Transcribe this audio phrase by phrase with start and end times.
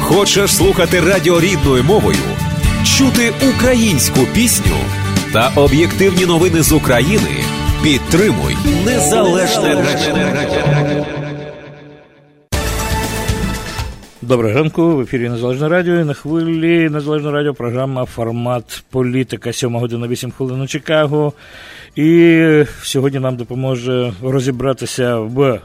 [0.00, 2.18] Хочеш слухати радіо рідною мовою,
[2.84, 4.76] чути українську пісню
[5.32, 7.30] та об'єктивні новини з України.
[7.82, 11.06] Підтримуй незалежне радіо.
[14.22, 16.04] Доброго ранку, в ефірі Незалежне Радіо.
[16.04, 21.32] На хвилі Незалежне Радіо, програма Формат Політика 7 година 8 хвилин у Чикаго.
[21.96, 25.60] І сьогодні нам допоможе розібратися в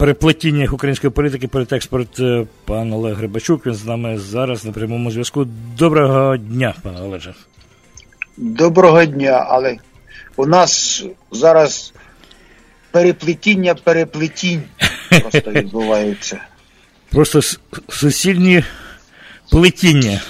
[0.00, 3.66] переплетіннях української політики перед експорт е, пан Олег Грибачук.
[3.66, 5.46] Він з нами зараз на прямому зв'язку.
[5.78, 7.34] Доброго дня, пане Олеже.
[8.36, 9.76] Доброго дня, але
[10.36, 11.92] у нас зараз
[12.90, 14.62] переплетіння переплетінь
[15.20, 16.40] просто відбувається.
[17.10, 17.40] Просто
[17.88, 18.64] суцільні
[19.50, 20.20] плетіння.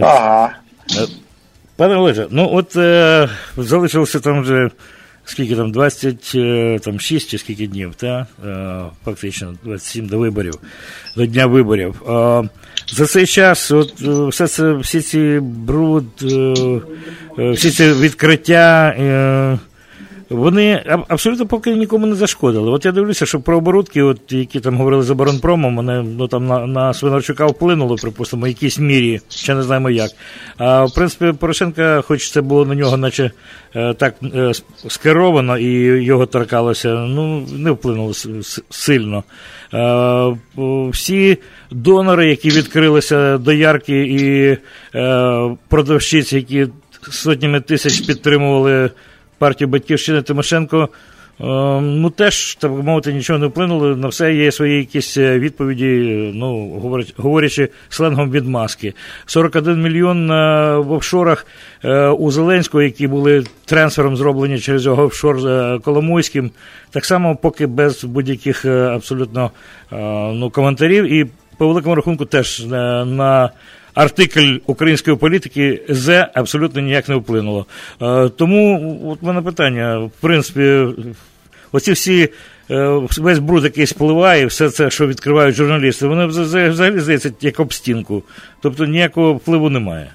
[0.00, 0.52] Ага.
[1.76, 4.70] Пане Олеже, ну от е, залишилося там вже
[5.28, 8.26] скільки там, 26 чи скільки днів, та?
[8.46, 10.54] Е, фактично 27 до виборів,
[11.16, 12.02] до дня виборів.
[12.08, 12.48] Е,
[12.92, 16.80] за цей час от, е, все це, всі ці бруд, е,
[17.38, 19.58] е, всі ці відкриття.
[20.30, 22.70] Вони абсолютно поки нікому не зашкодили.
[22.70, 26.46] От я дивлюся, що про оборудки, от, які там говорили з оборонпромом, вони ну, там
[26.46, 30.10] на на Свинарчука вплинули, припустимо, в якійсь мірі, ще не знаємо як.
[30.56, 33.30] А в принципі, Порошенка, хоч це було на нього, наче
[33.74, 34.52] е, так е,
[34.88, 35.70] скеровано, і
[36.04, 38.12] його торкалося, ну, не вплинуло
[38.70, 39.24] сильно.
[39.74, 40.36] Е,
[40.90, 41.38] всі
[41.70, 44.56] донори, які відкрилися до Ярки, і
[45.68, 46.66] продавщиці, які
[47.10, 48.90] сотнями тисяч підтримували
[49.38, 50.88] партію Батьківщини Тимошенко.
[51.40, 53.96] Ем, ну, теж, так би мовити, нічого не вплинуло.
[53.96, 55.86] На все є свої якісь е, відповіді,
[56.34, 56.68] ну,
[57.16, 58.94] говорячи сленгом від маски.
[59.26, 60.28] 41 мільйон
[60.82, 61.46] в офшорах
[61.84, 66.50] е, у Зеленського, які були трансфером зроблені через його офшор е, Коломойським.
[66.90, 69.50] Так само, поки без будь-яких абсолютно
[70.32, 71.12] ну, коментарів.
[71.12, 71.26] І
[71.58, 72.66] по великому рахунку теж
[73.06, 73.50] на
[73.98, 77.66] артикль української політики З абсолютно ніяк не вплинуло.
[78.02, 80.84] Е, тому от мене питання, в принципі,
[81.72, 82.28] оці всі.
[82.70, 87.72] Е, весь бруд, який спливає, все це, що відкривають журналісти, вони взагалі здається як об
[87.72, 88.22] стінку.
[88.60, 90.10] Тобто ніякого впливу немає.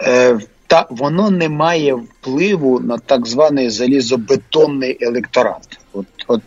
[0.00, 5.78] Е, Та воно не має впливу на так званий залізобетонний електорат.
[5.92, 6.42] От, от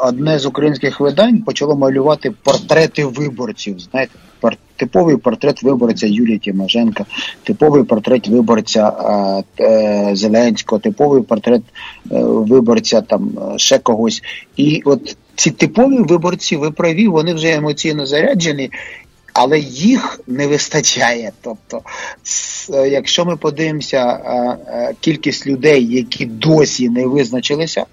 [0.00, 3.80] Одне з українських видань почало малювати портрети виборців.
[3.80, 4.18] Знаєте,
[4.82, 7.04] типовий портрет виборця Юлії Тимошенка,
[7.42, 8.92] типовий портрет виборця
[9.58, 11.62] е, е, Зеленського, типовий портрет
[12.12, 14.22] е, виборця там ще когось.
[14.56, 18.70] І от ці типові виборці, ви праві, вони вже емоційно заряджені.
[19.34, 21.32] Але їх не вистачає.
[21.40, 21.80] Тобто,
[22.86, 24.18] якщо ми подивимося
[25.00, 27.86] кількість людей, які досі не визначилися,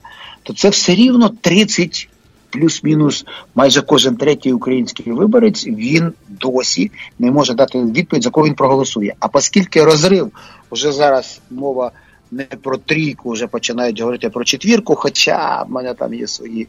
[0.44, 2.10] то це все рівно 30
[2.50, 8.56] плюс-мінус майже кожен третій український виборець він досі не може дати відповідь, за кого він
[8.56, 9.14] проголосує.
[9.20, 10.32] А оскільки розрив
[10.72, 11.92] вже зараз мова
[12.32, 16.68] не про трійку, вже починають говорити про четвірку, хоча в мене там є свої.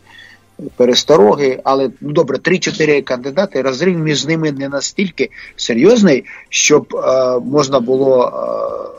[0.77, 3.63] Перестороги, але ну добре, 3-4 кандидати.
[3.63, 8.31] Розрив між ними не настільки серйозний, щоб е, можна було е,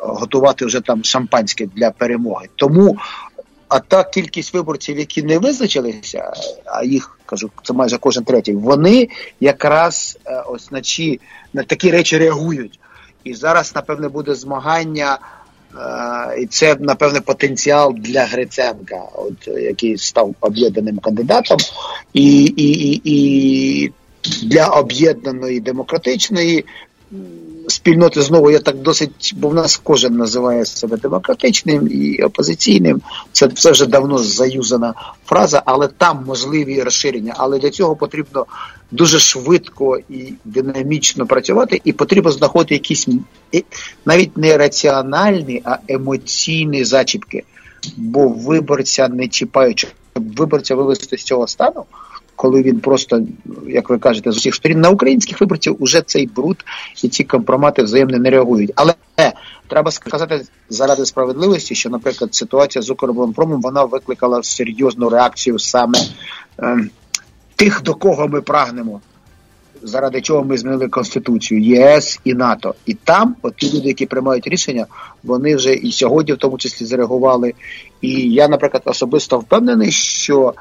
[0.01, 2.47] готувати вже там шампанське для перемоги.
[2.55, 2.97] Тому
[3.71, 6.33] а та кількість виборців, які не визначилися,
[6.65, 9.09] а їх кажу, це майже кожен третій, вони
[9.39, 11.19] якраз е, ось на чи
[11.53, 12.79] на такі речі реагують.
[13.23, 15.19] І зараз, напевне, буде змагання,
[15.75, 21.57] е, і це напевне потенціал для Гриценка, от який став об'єднаним кандидатом,
[22.13, 23.91] і, і, і, і
[24.43, 26.65] для об'єднаної демократичної
[27.67, 33.01] спільноти знову я так досить, бо в нас кожен називає себе демократичним і опозиційним.
[33.31, 34.93] Це це вже давно заюзана
[35.25, 37.33] фраза, але там можливі розширення.
[37.37, 38.45] Але для цього потрібно
[38.91, 43.07] дуже швидко і динамічно працювати, і потрібно знаходити якісь
[44.05, 47.43] навіть не раціональні, а емоційні зачіпки.
[47.97, 49.93] Бо виборця не чіпають, щоб
[50.35, 51.85] виборця вивести з цього стану
[52.41, 53.21] коли він просто,
[53.67, 56.65] як ви кажете, з усіх сторін на українських виборців уже цей бруд
[57.03, 58.71] і ці компромати взаємно не реагують.
[58.75, 58.93] Але
[59.67, 65.99] треба сказати заради справедливості, що, наприклад, ситуація з Укроборонпромом вона викликала серйозну реакцію саме
[66.59, 66.77] е,
[67.55, 69.01] тих, до кого ми прагнемо.
[69.83, 74.47] Заради чого ми змінили Конституцію ЄС і НАТО, і там, от ті люди, які приймають
[74.47, 74.85] рішення,
[75.23, 77.53] вони вже і сьогодні, в тому числі, зреагували.
[78.01, 80.53] І я, наприклад, особисто впевнений, що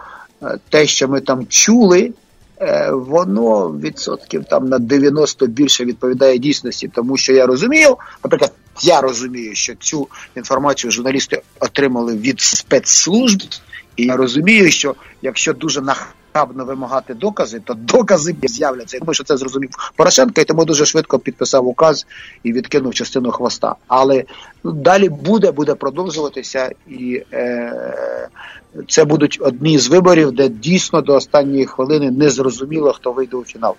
[0.69, 2.13] те, що ми там чули,
[2.61, 8.53] е, воно відсотків там на 90 більше відповідає дійсності, тому що я розумію, наприклад,
[8.83, 13.43] я розумію, що цю інформацію журналісти отримали від спецслужб.
[13.97, 18.97] І я розумію, що якщо дуже нахабно вимагати докази, то докази з'являться.
[18.97, 22.07] Я думаю, що це зрозумів Порошенко, і тому дуже швидко підписав указ
[22.43, 23.75] і відкинув частину хвоста.
[23.89, 24.25] Але
[24.65, 27.73] ну, далі буде, буде продовжуватися, і е,
[28.89, 33.45] це будуть одні з виборів, де дійсно до останньої хвилини не зрозуміло, хто вийде у
[33.45, 33.75] фінал.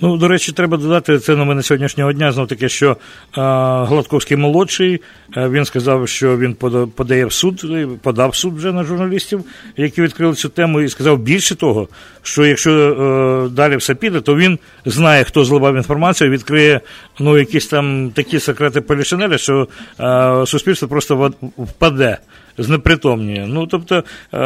[0.00, 2.32] Ну, до речі, треба додати це новини сьогоднішнього дня.
[2.32, 2.96] Знов таки, що
[3.32, 5.00] а, Гладковський молодший
[5.34, 6.54] а, він сказав, що він
[6.94, 7.64] подає в суд,
[8.02, 9.44] подав суд вже на журналістів,
[9.76, 11.88] які відкрили цю тему, і сказав більше того,
[12.22, 16.80] що якщо а, далі все піде, то він знає, хто зливав інформацію, відкриє
[17.18, 19.68] ну, якісь там такі секрети Полішинеля, що
[19.98, 22.18] а, суспільство просто впаде.
[22.58, 23.46] Знепритомніє.
[23.48, 24.04] Ну, тобто,
[24.34, 24.38] е,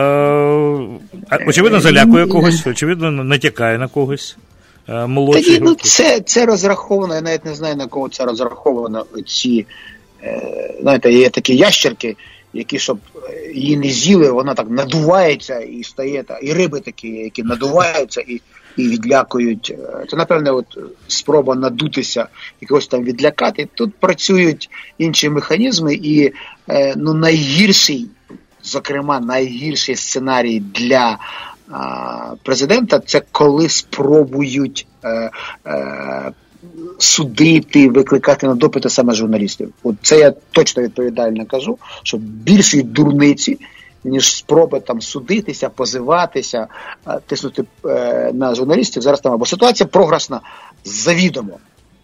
[1.47, 4.37] очевидно, залякує когось, очевидно, натякає на когось.
[4.89, 9.07] Е, молодші Тоді, ну, це це розраховано, я навіть не знаю на кого це розраховано.
[9.27, 9.67] Ці
[10.23, 12.17] е, знаєте, є такі ящерки,
[12.57, 12.99] які щоб
[13.29, 18.21] е, її не з'їли, вона так надувається і стає, та, і риби такі, які надуваються
[18.21, 18.41] і
[18.77, 19.75] і відлякують.
[19.79, 22.29] Е, це, напевне, от спроба надутися
[22.61, 23.69] і когось там відлякати.
[23.75, 26.33] Тут працюють інші механізми, і
[26.69, 28.07] е, ну, найгірший,
[28.63, 31.19] зокрема, найгірший сценарій для
[32.43, 35.31] президента це коли спробують е,
[35.67, 36.33] е,
[36.99, 39.73] судити, викликати на допити саме журналістів.
[39.83, 43.59] От це я точно відповідально кажу, що більші дурниці.
[44.05, 46.67] Ніж спроби там судитися, позиватися,
[47.09, 50.41] е, тиснути е, на журналістів зараз там або ситуація програшна
[50.85, 51.59] завідомо.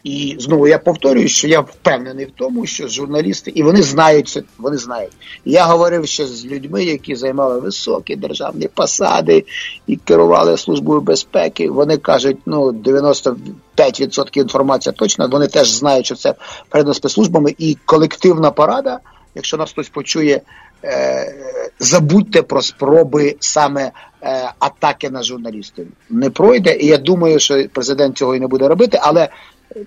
[0.04, 4.42] І знову я повторюю, що я впевнений в тому, що журналісти, і вони знають це,
[4.58, 5.12] вони знають.
[5.44, 9.44] Я говорив ще з людьми, які займали високі державні посади
[9.86, 11.70] і керували службою безпеки.
[11.70, 16.34] Вони кажуть, ну 95% інформації точно, вони теж знають, що це
[16.68, 18.98] передано спецслужбами, і колективна порада,
[19.34, 20.40] якщо нас хтось почує,
[20.84, 21.34] е,
[21.78, 23.90] забудьте про спроби саме
[24.22, 25.86] е, атаки на журналістів.
[26.10, 29.28] Не пройде, і я думаю, що президент цього і не буде робити, але.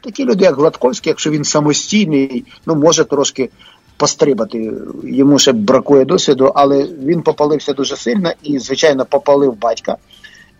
[0.03, 3.49] Такі люди, як Гладковський, якщо він самостійний, ну може трошки
[3.97, 4.71] пострибати.
[5.03, 9.97] Йому ще бракує досвіду, але він попалився дуже сильно і, звичайно, попалив батька.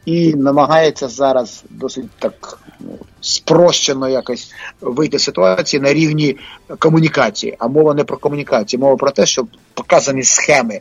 [0.05, 2.89] І намагається зараз досить так ну,
[3.21, 4.51] спрощено якось
[4.81, 6.37] вийти з ситуації на рівні
[6.79, 7.55] комунікації.
[7.59, 10.79] А мова не про комунікацію, мова про те, що показані схеми,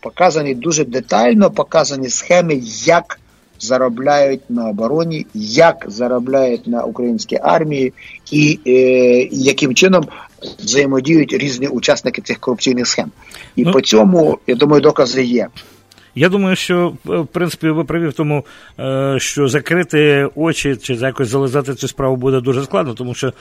[0.00, 3.20] показані дуже детально, показані схеми, як
[3.58, 7.92] заробляють на обороні, як заробляють на українській армії,
[8.30, 8.72] і е,
[9.30, 10.04] яким чином
[10.58, 13.10] взаємодіють різні учасники цих корупційних схем.
[13.56, 15.48] І ну, по цьому я думаю, докази є.
[16.18, 18.44] Я думаю, що в принципі ви праві в тому,
[18.80, 23.32] е, що закрити очі чи якось зализати цю справу буде дуже складно, тому що е,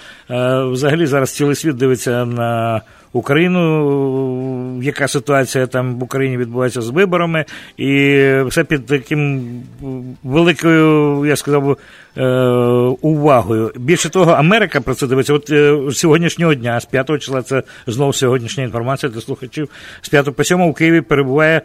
[0.64, 2.82] взагалі зараз цілий світ дивиться на
[3.14, 7.46] Україну, яка ситуація там в Україні відбувається з виборами,
[7.78, 9.44] і все під таким
[10.24, 11.76] великою, я сказав, би,
[12.18, 12.28] е,
[13.02, 13.72] увагою.
[13.76, 15.34] Більше того, Америка про це дивиться.
[15.34, 15.52] От
[15.98, 19.70] сьогоднішнього дня, з 5 числа, це знову сьогоднішня інформація для слухачів.
[20.02, 21.62] З 5 по 7 у Києві перебуває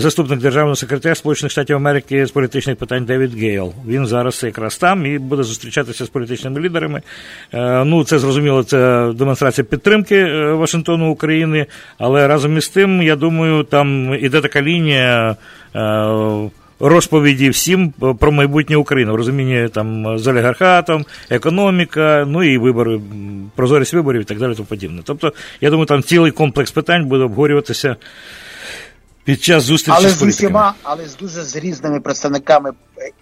[0.00, 3.72] заступник державного секретаря Сполучених Штатів Америки з політичних питань Девід Гейл.
[3.86, 7.02] Він зараз якраз там і буде зустрічатися з політичними лідерами.
[7.52, 11.66] Е, ну, це зрозуміло, це демонстрація підтримки е, Вашингтону України,
[11.98, 15.36] але разом із тим, я думаю, там іде така лінія.
[15.76, 16.50] Е,
[16.80, 23.00] розповіді всім про майбутнє України, в розумінні там з олігархатом, економіка, ну і вибори,
[23.56, 24.54] прозорість виборів і так далі.
[24.54, 25.02] тому подібне.
[25.04, 27.96] Тобто, я думаю, там цілий комплекс питань буде обговорюватися
[29.24, 32.72] під час зустрічі але з усіма, але з дуже з різними представниками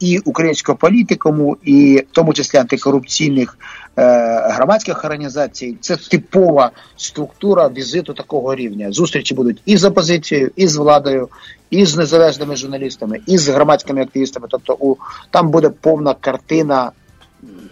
[0.00, 3.58] і українського політикуму, і в тому числі антикорупційних
[3.96, 4.02] е,
[4.50, 5.76] громадських організацій.
[5.80, 8.92] Це типова структура візиту такого рівня.
[8.92, 11.28] Зустрічі будуть і з опозицією, і з владою,
[11.70, 14.46] і з незалежними журналістами, і з громадськими активістами.
[14.50, 14.96] Тобто, у
[15.30, 16.92] там буде повна картина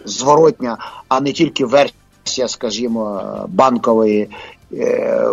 [0.05, 4.29] зворотня, а не тільки версія, скажімо, банкової
[4.73, 5.29] Е,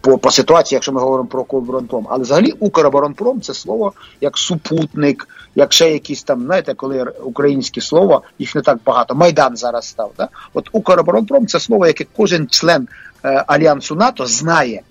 [0.00, 2.06] по по ситуації, якщо ми говоримо про Укроборонпром.
[2.10, 8.22] Але взагалі Укроборонпром це слово як супутник, як ще якісь там, знаєте, коли українське слово,
[8.38, 9.14] їх не так багато.
[9.14, 10.12] Майдан зараз став.
[10.18, 10.28] Да?
[10.54, 12.88] От Укроборонпром це слово, яке кожен член
[13.24, 14.82] е, Альянсу НАТО знає.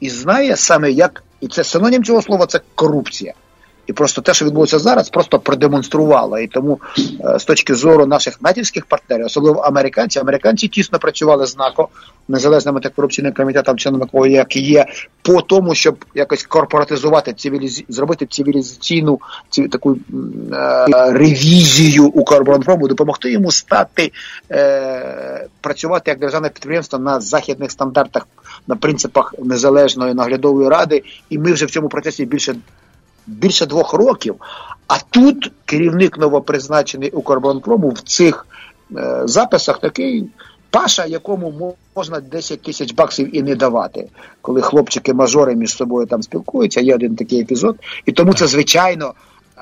[0.00, 3.34] І знає саме як, і це синонім цього слова це корупція.
[3.86, 6.38] І просто те, що відбулося зараз, просто продемонструвало.
[6.38, 6.80] І тому
[7.24, 11.88] е, з точки зору наших натівських партнерів, особливо американці, американці тісно працювали з НАКО,
[12.28, 14.86] незалежним антикорупційним комітетом, членом якого як є,
[15.22, 17.84] по тому, щоб якось корпоратизувати цивіліз...
[17.88, 24.12] зробити цивілізаційну ці, таку е, ревізію у Карбонпрому, допомогти йому стати
[24.50, 28.26] е, працювати як державне підприємство на західних стандартах,
[28.66, 31.02] на принципах незалежної наглядової ради.
[31.30, 32.54] І ми вже в цьому процесі більше
[33.26, 34.36] більше двох років.
[34.86, 38.46] А тут керівник новопризначений Укрборонпрому в цих
[38.96, 40.28] е, записах такий
[40.70, 44.08] паша, якому можна 10 тисяч баксів і не давати,
[44.40, 46.80] коли хлопчики-мажори між собою там спілкуються.
[46.80, 47.76] Є один такий епізод,
[48.06, 49.14] і тому це звичайно.
[49.58, 49.60] Е,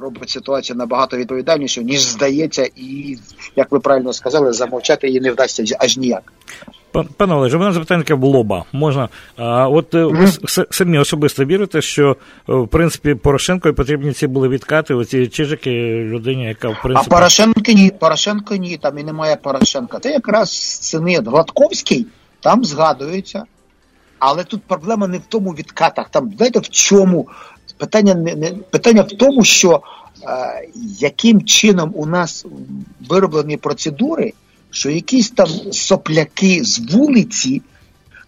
[0.00, 3.18] робить ситуацію набагато відповідальнішою, ніж здається, і
[3.56, 6.32] як ви правильно сказали, замовчати її не вдасться аж ніяк.
[7.02, 8.64] Пане Олеже, мене запитання таке в лоба.
[8.72, 9.08] Можна.
[9.36, 10.40] А, От mm-hmm.
[10.58, 12.16] ви самі особисто вірите, що
[12.48, 15.70] е, в принципі Порошенко і потрібні ці були відкати, оці чижики
[16.04, 17.08] людині, яка в принципі.
[17.10, 19.98] А Порошенко ні, Порошенко ні, там і немає Порошенка.
[19.98, 22.06] Це якраз сини Гладковський,
[22.40, 23.44] там згадується.
[24.18, 26.08] Але тут проблема не в тому відкатах.
[26.08, 27.28] Там знаєте в чому?
[27.78, 29.82] Питання не, не питання в тому, що
[30.22, 32.46] е, яким чином у нас
[33.08, 34.32] вироблені процедури
[34.74, 37.62] що якісь там сопляки з вулиці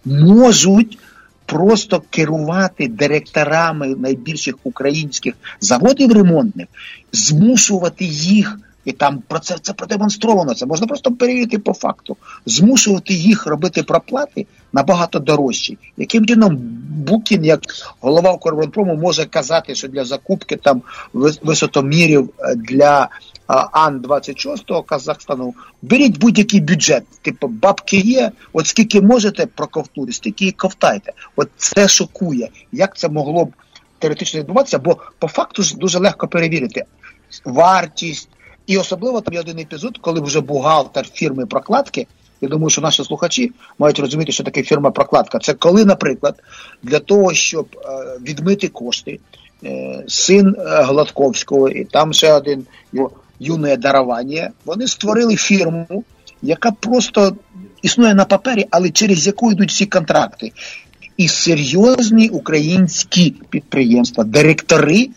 [0.05, 0.99] можуть
[1.47, 6.67] просто керувати директорами найбільших українських заводів ремонтних,
[7.13, 8.59] змушувати їх.
[8.85, 10.55] І там про це це продемонстровано.
[10.55, 15.79] Це можна просто перевірити по факту, змушувати їх робити проплати набагато дорожчі.
[15.97, 16.57] Яким чином
[17.07, 17.61] Букін, як
[18.01, 20.83] голова Укрборонпрому, може казати, що для закупки там
[21.43, 23.09] висотомірів е, для
[23.47, 27.05] Ан-26 Казахстану, беріть будь-який бюджет.
[27.23, 31.13] Типу, бабки є, от скільки можете проковтнути, стільки і ковтайте.
[31.37, 32.49] От це шокує.
[32.73, 33.53] Як це могло б
[33.99, 34.79] теоретично відбуватися?
[34.79, 36.85] Бо по факту ж дуже легко перевірити
[37.45, 38.29] вартість.
[38.67, 42.07] І особливо там є один епізод, коли вже бухгалтер фірми прокладки.
[42.41, 45.39] Я думаю, що наші слухачі мають розуміти, що таке фірма прокладка.
[45.39, 46.43] Це коли, наприклад,
[46.83, 47.89] для того, щоб е,
[48.23, 49.21] відмити кошти,
[49.65, 56.05] е, син е, Гладковського і там ще один його юне дарування, вони створили фірму,
[56.43, 57.37] яка просто
[57.83, 60.53] існує на папері, але через яку йдуть всі контракти.
[61.17, 65.09] І серйозні українські підприємства, директори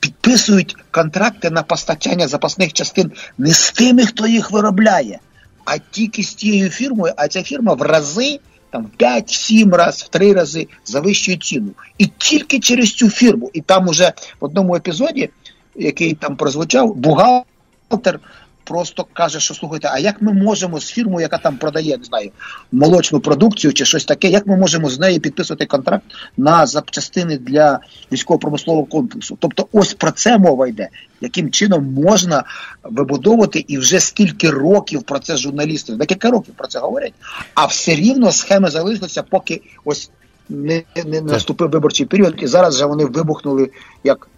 [0.00, 5.18] підписують контракти на постачання запасних частин не з тими, хто їх виробляє,
[5.64, 8.40] а тільки з тією фірмою, а ця фірма в рази.
[8.72, 11.70] Там в 5-7 разів, в 3 рази завищує ціну.
[11.98, 13.50] І тільки через цю фірму.
[13.52, 15.30] І там уже в одному епізоді,
[15.76, 17.49] який там прозвучав, бухгалтер
[17.90, 18.20] бухгалтер
[18.64, 22.30] просто каже, що слухайте, а як ми можемо з фірмою, яка там продає, не знаю,
[22.72, 26.04] молочну продукцію чи щось таке, як ми можемо з нею підписувати контракт
[26.36, 27.80] на запчастини для
[28.12, 29.36] військово-промислового комплексу?
[29.40, 30.88] Тобто, ось про це мова йде,
[31.20, 32.44] яким чином можна
[32.82, 37.14] вибудовувати і вже скільки років про це журналісти, декілька років про це говорять,
[37.54, 40.10] а все рівно схеми залишилися, поки ось
[40.48, 43.70] не, не, наступив виборчий період, і зараз вже вони вибухнули
[44.04, 44.28] як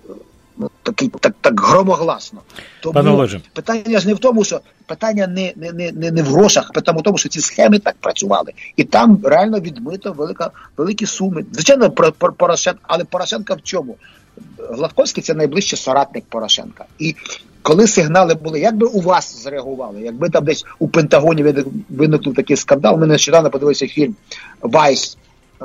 [0.83, 2.41] такий так так громогласно.
[2.81, 6.99] Тому питання ж не в тому, що питання не не, не, не в грошах, питання
[6.99, 8.53] в тому, що ці схеми так працювали.
[8.77, 11.45] І там реально відмито велика, великі суми.
[11.53, 13.97] Звичайно, про, про Порошенка, але Порошенка в чому?
[14.59, 16.85] Гладковський це найближчий соратник Порошенка.
[16.99, 17.15] І
[17.63, 21.55] коли сигнали були, як би у вас зреагували, якби там десь у Пентагоні
[21.89, 24.17] виникнув такий скандал, ми нещодавно подивилися фільм
[24.61, 25.17] Вайс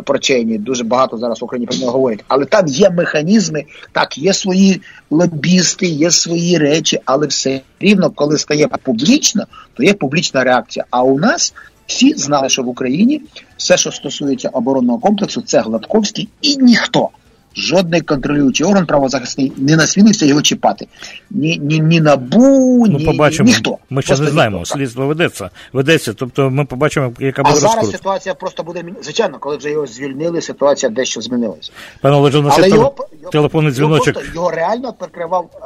[0.04, 2.24] про Чейні, дуже багато зараз в Україні про нього говорять.
[2.28, 8.38] Але там є механізми, так, є свої лобісти, є свої речі, але все рівно, коли
[8.38, 10.86] стає публічно, то є публічна реакція.
[10.90, 11.54] А у нас
[11.88, 13.22] всі знали, що в Україні
[13.58, 17.10] все, що стосується оборонного комплексу, це Гладковський і ніхто
[17.58, 20.88] жодний контролюючий орган правозахисний не насмілився його чіпати.
[21.32, 23.48] Ні ні, ні набу, ну, побачимо.
[23.48, 23.78] ніхто.
[23.90, 25.50] Ми ще не знаємо, ніхто, слідство ведеться.
[25.74, 26.14] Ведеться.
[26.14, 27.96] Тобто ми побачимо, яка буде А зараз розкрут.
[27.96, 31.72] ситуація просто буде звичайно, коли вже його звільнили, ситуація дещо змінилася.
[32.02, 32.96] Пане Олеже, у Але його,
[33.32, 34.16] телефонний дзвіночок.
[34.16, 35.66] Його, його реально прикривав е,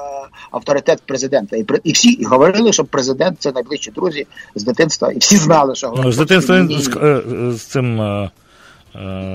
[0.52, 1.58] авторитет президента.
[1.58, 5.76] І і всі і говорили, що президент це найближчі друзі з дитинства, і всі знали,
[5.76, 8.02] що ну, з дитинства з, з, з цим.
[8.02, 8.30] Е, Е,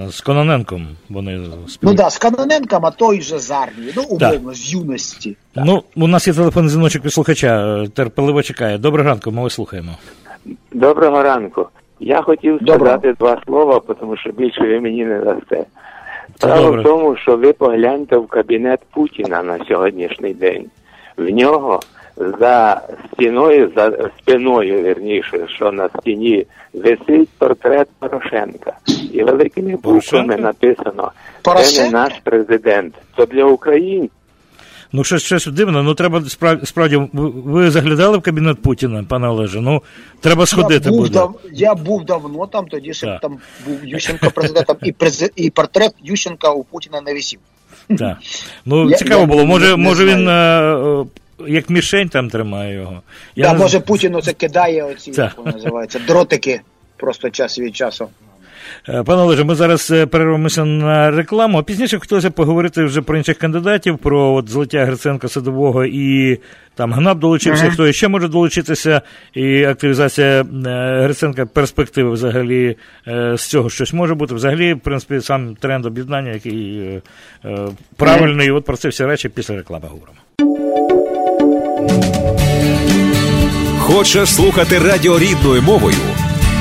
[0.08, 1.38] з Кононенком вони.
[1.82, 5.36] Ну так, да, з Кононенком, а той же з армії, ну, умовно, з юності.
[5.54, 5.64] Так.
[5.66, 8.78] Ну, у нас є телефонний дзвіночок від слухача, е, терпеливо чекає.
[8.78, 9.92] Доброго ранку, ми вас слухаємо.
[10.72, 11.68] Доброго ранку.
[12.00, 15.64] Я хотів сказати два слова, тому що більше ви мені не дасте.
[16.36, 20.66] Справа в тому, що ви погляньте в кабінет Путіна на сьогоднішній день.
[21.16, 21.80] В нього
[22.16, 22.82] за
[23.12, 28.72] стіною, за спиною, верніше, що на стіні висить портрет Порошенка.
[29.12, 32.94] І великими буквами написано Це не наш президент.
[33.14, 34.10] То для українців.
[34.92, 39.60] Ну, щось щось дивно, ну треба справді, справді ви заглядали в кабінет Путіна, пане Олеже.
[39.60, 39.82] Ну
[40.20, 40.84] треба сходити.
[40.84, 41.14] Я був, буде.
[41.14, 45.92] Дав, я був давно там, тоді ще там був Ющенко президентом, і през, і портрет
[46.02, 47.38] Ющенка у Путіна не висів.
[47.98, 48.16] Так.
[48.64, 49.46] Ну, я, цікаво я, було.
[49.46, 51.04] Може, не, може не він а,
[51.46, 53.02] як мішень там тримає його.
[53.36, 56.60] Я так, може Путін оце кидає оці, як називається, дротики
[56.96, 58.08] просто час від часу.
[58.86, 61.58] Пане Олеже, ми зараз перервемося на рекламу.
[61.58, 66.38] а Пізніше хотілося поговорити вже про інших кандидатів, про от злиття Гриценка Садового і
[66.74, 67.72] там Гнаб долучився, ага.
[67.72, 69.02] хто ще може долучитися,
[69.34, 70.44] і активізація
[71.02, 72.76] Гриценка перспективи взагалі
[73.06, 74.34] з цього щось може бути.
[74.34, 77.00] Взагалі, в принципі, сам тренд об'єднання, який
[77.96, 78.48] правильний.
[78.48, 78.58] Ага.
[78.58, 80.18] От про це всі речі після реклами говоримо.
[83.86, 85.96] Хочеш слухати радіо рідною мовою,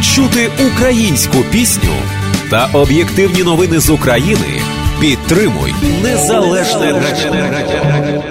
[0.02, 1.94] чути українську пісню
[2.50, 4.62] та об'єктивні новини з України.
[5.02, 8.24] Підтримуй незалежне радіо.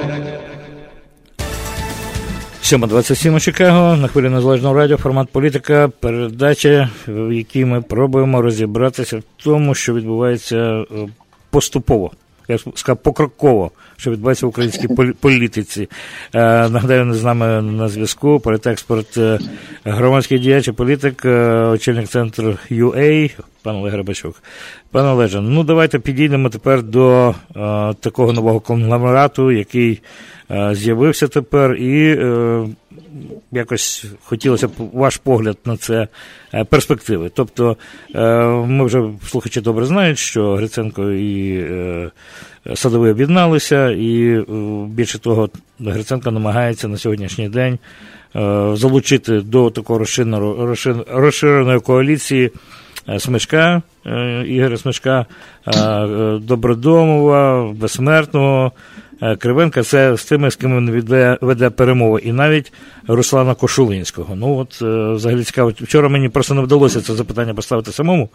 [2.62, 9.18] 7.27 у Чикаго на хвилі незалежного радіо, формат політика, передача, в якій ми пробуємо розібратися
[9.18, 10.84] в тому, що відбувається е,
[11.50, 12.10] поступово
[12.48, 14.88] я сказав, покроково, що відбувається в українській
[15.20, 15.88] політиці.
[16.34, 19.38] Е, нагадаю, з нами на зв'язку політекспорт, е,
[19.84, 21.30] громадський діяч і політик, е,
[21.64, 24.42] очільник центру UA, пан Олег Рибачук.
[24.90, 27.34] Пане Олеже, ну давайте підійдемо тепер до
[28.00, 30.00] такого нового конгломерату, який
[30.72, 32.18] з'явився тепер, і
[33.52, 36.08] якось хотілося б ваш погляд на це
[36.68, 37.30] перспективи.
[37.34, 37.76] Тобто,
[38.66, 41.64] ми вже слухачі добре знають, що Гриценко і
[42.74, 44.44] Садовий об'єдналися, і
[44.88, 47.78] більше того, Гриценко намагається на сьогоднішній день
[48.74, 49.98] залучити до такого
[51.08, 52.50] розширеної коаліції.
[53.18, 53.82] Смешка,
[54.46, 55.26] Ігоря Смешка,
[56.40, 59.03] Добродомова, Безсмертного, Е,
[59.38, 62.72] Кривенка це з тими, з ким він веде, веде перемови, і навіть
[63.08, 64.36] Руслана Кошулинського.
[64.36, 65.72] Ну от е, взагалі цікаво.
[65.80, 68.28] Вчора мені просто не вдалося це запитання поставити самому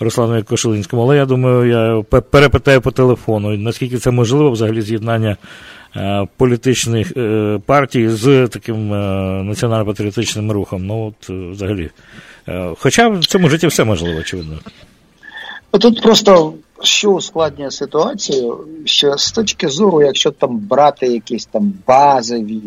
[0.00, 5.36] Руслану Кошулинському, але я думаю, я перепитаю по телефону, наскільки це можливо взагалі з'єднання
[5.96, 7.12] е, політичних
[7.66, 8.90] партій з таким
[9.48, 10.86] національно-патріотичним рухом.
[10.86, 11.90] Ну от взагалі.
[12.78, 14.58] Хоча в цьому житті все можливо, очевидно.
[15.80, 22.62] Тут просто що ускладнює ситуацію, що з точки зору, якщо там брати якісь там базові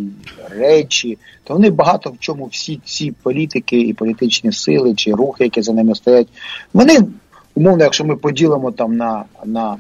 [0.50, 5.62] речі, то вони багато в чому всі ці політики і політичні сили чи рухи, які
[5.62, 6.28] за ними стоять,
[6.74, 7.00] вони
[7.56, 9.78] умовно, якщо ми поділимо там на на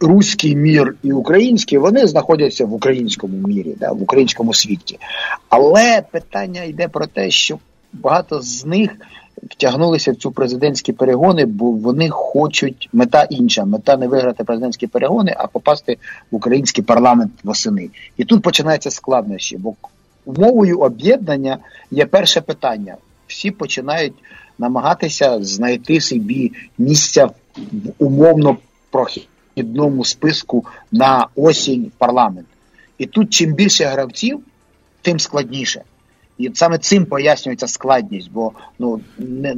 [0.00, 4.98] руський мір і український, вони знаходяться в українському мірі, да, в українському світі.
[5.48, 7.58] Але питання йде про те, що
[7.92, 8.90] багато з них
[9.42, 13.64] втягнулися в цю президентські перегони, бо вони хочуть мета інша.
[13.64, 15.96] Мета не виграти президентські перегони, а попасти
[16.30, 17.90] в український парламент восени.
[18.16, 19.74] І тут починаються складнощі, бо
[20.24, 21.58] умовою об'єднання
[21.90, 22.96] є перше питання.
[23.26, 24.14] Всі починають
[24.58, 27.32] намагатися знайти собі місця в
[27.98, 28.56] умовно
[28.90, 32.46] прохідному списку на осінь парламент.
[32.98, 34.40] І тут чим більше гравців,
[35.02, 35.82] тим складніше.
[36.38, 39.54] І саме цим пояснюється складність, бо ну не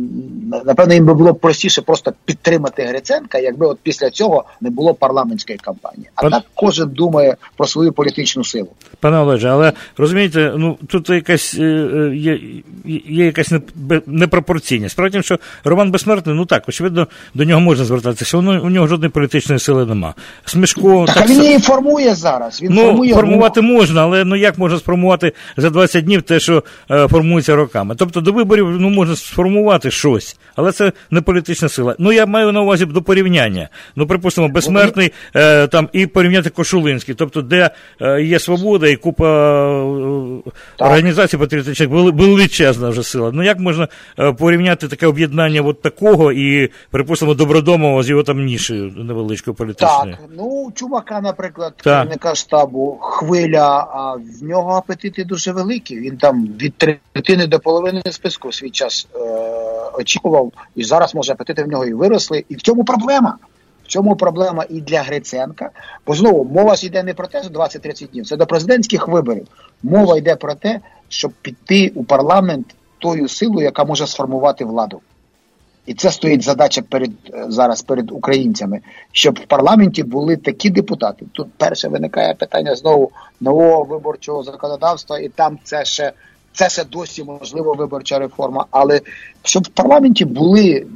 [0.64, 5.58] напевно їм би було простіше просто підтримати Гриценка, якби от після цього не було парламентської
[5.58, 6.10] кампанії.
[6.14, 6.32] А Пан...
[6.32, 8.68] так кожен думає про свою політичну силу.
[9.00, 12.38] Пане Олеже, але розумієте, ну тут якась е, е, є
[13.08, 13.52] є якась
[14.06, 14.92] непропорційність.
[14.92, 18.36] Справді, що Роман Безсмертний, ну так, очевидно, до нього можна звертатися.
[18.36, 20.14] Воно у нього жодної політичної сили нема.
[20.44, 22.62] Смішко так, так він її формує зараз.
[22.62, 26.62] Він ну, формує формувати можна, але ну як можна сформувати за 20 днів те, що.
[26.90, 27.94] Е, формується роками.
[27.98, 31.96] Тобто до виборів ну, можна сформувати щось, але це не політична сила.
[31.98, 33.68] Ну, я маю на увазі до порівняння.
[33.96, 39.26] Ну, припустимо, безсмертний е, там і порівняти Кошулинський, тобто, де е, є свобода і купа
[40.78, 43.30] організацій патріотичних, величезна вже сила.
[43.35, 43.88] Ну, як можна
[44.38, 50.16] порівняти таке об'єднання от такого і, припустимо, Добродомова з його там нішею невеличкою політичною?
[50.20, 56.00] Так, ну, чувака, наприклад, керівника штабу хвиля, а в нього апетити дуже великі.
[56.00, 59.18] Він там від третини до половини списку свій час е,
[59.99, 62.44] очікував, і зараз може апетити в нього і виросли.
[62.49, 63.37] І в цьому проблема.
[63.85, 65.70] В цьому проблема і для Гриценка.
[66.07, 68.27] Бо знову мова ж йде не про те, що 20-30 днів.
[68.27, 69.46] Це до президентських виборів.
[69.83, 75.01] Мова йде про те, щоб піти у парламент тою силою, яка може сформувати владу.
[75.87, 78.81] І це стоїть задача перед е, зараз перед українцями,
[79.12, 81.27] щоб в парламенті були такі депутати.
[81.33, 86.12] Тут перше виникає питання знову нового виборчого законодавства, і там це ще
[86.52, 89.00] це ще досі можливо виборча реформа, але
[89.42, 90.86] щоб в парламенті були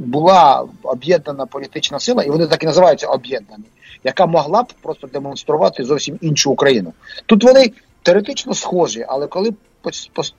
[0.00, 3.64] була об'єднана політична сила, і вони так і називаються об'єднані,
[4.04, 6.92] яка могла б просто демонструвати зовсім іншу Україну.
[7.26, 9.50] Тут вони теоретично схожі, але коли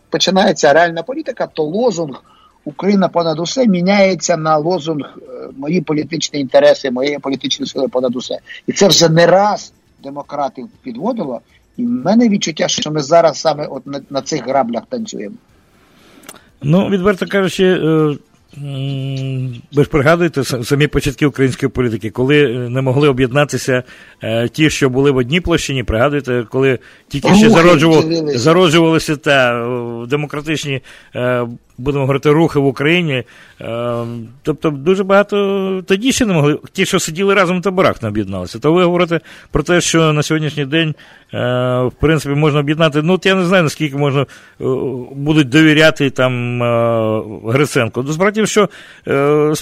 [0.10, 2.24] починається реальна політика, то лозунг
[2.66, 8.40] Україна понад усе міняється на лозунг е, мої політичні інтереси, моєї політичної сили понад усе,
[8.68, 9.74] і це вже не раз
[10.04, 11.42] демократів підводило.
[11.78, 15.36] І в мене відчуття, що ми зараз саме от на, на цих граблях танцюємо.
[16.62, 18.16] Ну, відверто кажучи, е,
[19.74, 23.84] ви ж пригадуєте самі початки української політики, коли е, не могли об'єднатися
[24.24, 28.04] е, ті, що були в одній площині, пригадуєте, коли тільки ще зароджував,
[28.36, 29.68] зароджувалися та
[30.10, 30.82] демократичні,
[31.78, 33.24] будемо говорити, рухи в Україні.
[34.42, 38.60] Тобто дуже багато тоді ще не могли, ті, що сиділи разом в таборах, не об'єдналися.
[38.60, 39.20] То ви говорите
[39.52, 40.96] про те, що на сьогоднішній день,
[41.34, 43.02] в принципі, можна об'єднати.
[43.02, 44.26] Ну, от я не знаю, наскільки можна
[45.16, 46.62] будуть довіряти там
[47.50, 48.02] Гриценко.
[48.02, 48.70] До справді, що
[49.08, 49.54] е,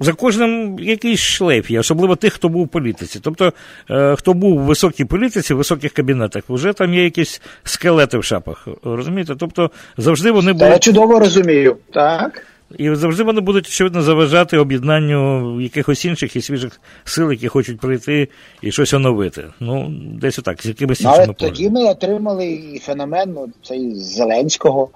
[0.00, 3.20] за кожним якийсь шлейф є, особливо тих, хто був у політиці.
[3.22, 3.52] Тобто,
[3.90, 8.24] е, хто був у високій політиці, в високих кабінетах, вже там є якісь скелети в
[8.24, 8.68] шапах.
[8.82, 9.34] Розумієте?
[9.38, 10.70] Тобто завжди вони були.
[10.70, 12.42] Я чудово розумію, так.
[12.76, 18.28] І завжди вони будуть, очевидно, заважати об'єднанню якихось інших і свіжих сил, які хочуть прийти
[18.62, 19.44] і щось оновити.
[19.60, 24.88] Ну, десь отак, з якимись іншими Але тоді ми отримали і феномен ну, цей Зеленського.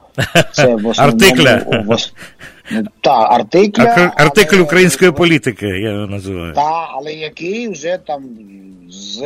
[0.53, 0.93] Це в.
[0.97, 1.63] Артикля.
[2.71, 3.85] Ну, та, артикля.
[3.85, 4.63] Ар- артикль але...
[4.63, 6.55] української політики, я його називаю.
[6.55, 8.25] Так, але який вже там
[8.91, 9.23] з,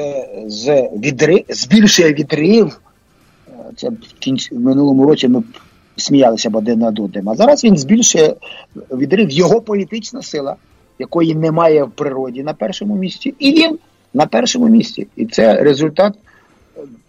[0.46, 1.44] з відри...
[1.48, 2.80] збільшує відрив.
[3.76, 5.42] Це в кінці в минулому році ми
[5.96, 7.28] сміялися б один над одним.
[7.28, 8.34] А зараз він збільшує
[8.90, 10.56] відрив його політична сила,
[10.98, 13.78] якої немає в природі на першому місці, і він
[14.14, 15.06] на першому місці.
[15.16, 16.14] І це результат.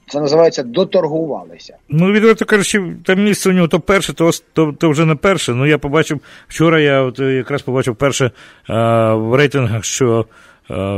[0.09, 1.75] Це називається доторгувалися.
[1.89, 5.53] Ну, відверто кажучи, там місце у нього то перше, то то, то вже не перше.
[5.53, 8.31] Ну, я побачив вчора, я от якраз побачив перше
[8.67, 10.25] а, в рейтингах, що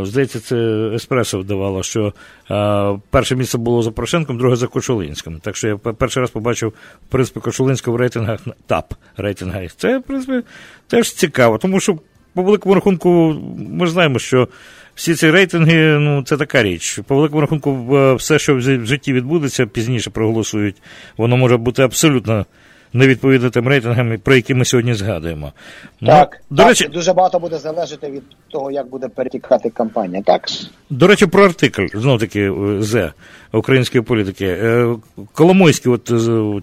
[0.03, 0.55] здається, це
[0.93, 2.13] Еспресо вдавало, що
[2.51, 5.39] е, перше місце було за Порошенком, друге за Кошулинським.
[5.39, 6.73] Так що я перший раз побачив,
[7.07, 9.71] в принципі, Кошулинського в рейтингах ТАП рейтингах.
[9.77, 10.47] Це, в принципі,
[10.87, 11.99] теж цікаво, тому що,
[12.33, 14.47] по великому рахунку, ми знаємо, що
[14.95, 16.99] всі ці рейтинги ну, це така річ.
[17.07, 20.75] По великому рахунку, все, що в житті відбудеться, пізніше проголосують,
[21.17, 22.45] воно може бути абсолютно
[22.93, 25.53] не відповідати тим рейтингам, про які ми сьогодні згадуємо.
[26.01, 29.69] Ну, так, ну, до так, речі, дуже багато буде залежати від того, як буде перетікати
[29.69, 30.23] кампанія.
[30.25, 30.47] Так
[30.89, 33.11] до речі, про артикль знов таки з
[33.51, 34.45] української політики.
[34.45, 34.95] Е,
[35.33, 36.11] Коломойський, от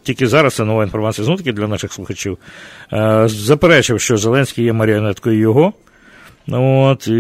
[0.03, 2.39] тільки зараз це нова інформація, знов таки для наших слухачів,
[2.93, 5.73] е, заперечив, що Зеленський є маріонеткою його.
[6.53, 7.13] От, і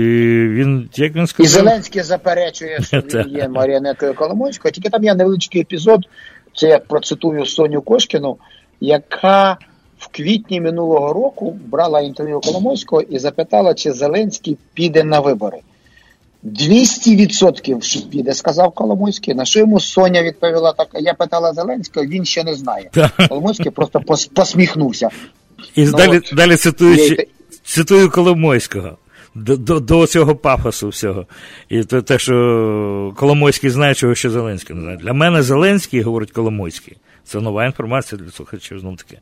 [0.49, 1.47] він, як він сказав...
[1.47, 6.01] І Зеленський заперечує, що він є маріонеткою Коломойського, тільки там є невеличкий епізод,
[6.55, 8.37] це я процитую Соню Кошкіну
[8.81, 9.59] яка
[9.99, 15.59] в квітні минулого року брала інтерв'ю Коломойського і запитала, чи Зеленський піде на вибори.
[16.45, 19.35] 200% що піде, сказав Коломойський.
[19.35, 20.89] На що йому Соня відповіла так.
[20.95, 22.91] Я питала Зеленського, він ще не знає.
[23.29, 24.01] Коломойський просто
[24.35, 25.09] посміхнувся.
[25.75, 27.17] І ну, далі от, далі цитую,
[27.65, 28.99] цитую Коломойського.
[29.35, 31.27] До до, до цього пафосу всього.
[31.69, 34.97] І то те, що Коломойський знає, чого ще Зеленський не знає.
[34.97, 39.19] Для мене Зеленський, говорить Коломойський, це нова інформація для слухачів знов таки.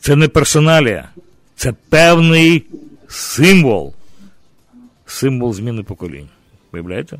[0.00, 1.08] Це не персоналія,
[1.56, 2.66] це певний
[3.08, 3.94] символ.
[5.06, 6.28] Символ зміни поколінь.
[6.72, 7.18] Виявляєте?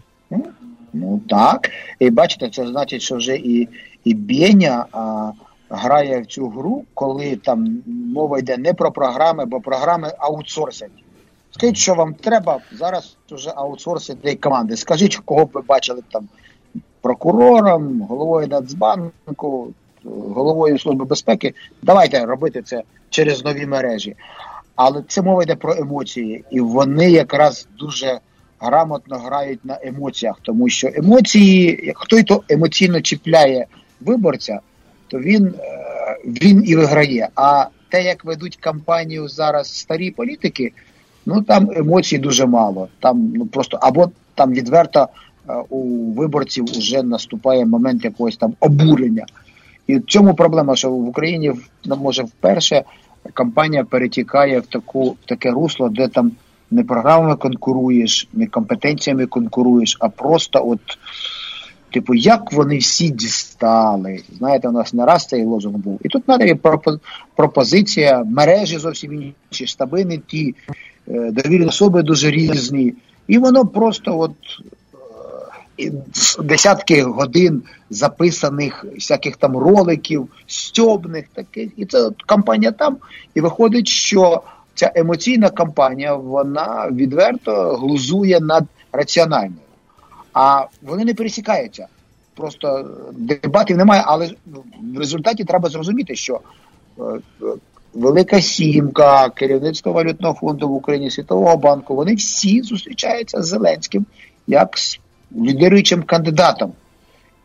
[0.93, 1.71] Ну так.
[1.99, 3.69] І бачите, це значить, що вже і
[4.05, 5.31] і Бєня а,
[5.71, 10.91] грає в цю гру, коли там мова йде не про програми, бо програми аутсорсять.
[11.51, 14.77] Скажіть, що вам треба, зараз вже аутсорсять команди.
[14.77, 16.29] Скажіть, кого б ви бачили там
[17.01, 19.73] прокурором, головою Нацбанку,
[20.05, 24.15] головою Служби безпеки, давайте робити це через нові мережі.
[24.77, 28.19] Але це мова йде про емоції, і вони якраз дуже
[28.61, 33.67] грамотно грають на емоціях, тому що емоції, хто й то емоційно чіпляє
[34.01, 34.61] виборця,
[35.09, 37.29] то він, е, він і виграє.
[37.35, 40.73] А те, як ведуть кампанію зараз старі політики,
[41.27, 42.89] ну там емоцій дуже мало.
[43.01, 45.09] Там ну просто або там відверто
[45.49, 49.27] е, у виборців вже наступає момент якогось там обурення.
[49.87, 51.53] І в цьому проблема, що в Україні
[51.85, 52.85] ну, може вперше
[53.33, 56.33] кампанія перетікає в таку в таке русло, де там
[56.71, 60.81] не програмами конкуруєш, не компетенціями конкуруєш, а просто от.
[61.93, 64.21] Типу, як вони всі дістали.
[64.39, 66.01] Знаєте, у нас не раз цей лозунг був.
[66.05, 66.61] І тут навіть
[67.37, 69.13] пропозиція, мережі зовсім
[69.51, 70.55] інші, штаби не ті,
[71.09, 72.95] е, довірні особи дуже різні.
[73.29, 74.35] І воно просто от
[76.39, 82.97] десятки годин записаних всяких там роликів, стьобних таких, і це кампанія там.
[83.35, 84.43] І виходить, що
[84.75, 89.59] ця емоційна кампанія вона відверто глузує над раціональною.
[90.33, 91.87] А вони не пересікаються.
[92.35, 94.31] Просто дебатів немає, але
[94.95, 96.41] в результаті треба зрозуміти, що
[96.99, 97.03] е,
[97.95, 104.07] Велика Сімка, керівництво валютного фонду в Україні, Світового банку, вони всі зустрічаються з Зеленським
[104.47, 104.99] як з
[105.37, 106.73] лідируючим кандидатом.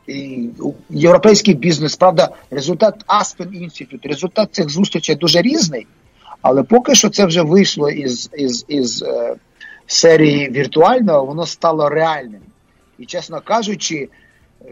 [0.08, 0.50] І
[0.90, 5.88] Європейський бізнес, правда, результат Aspen Institute, результат цих зустрічей дуже різний,
[6.42, 9.36] Але поки що це вже вийшло із із, із е,
[9.88, 12.42] серії віртуального, воно стало реальним.
[13.00, 14.10] І, чесно кажучи,
[14.62, 14.66] е,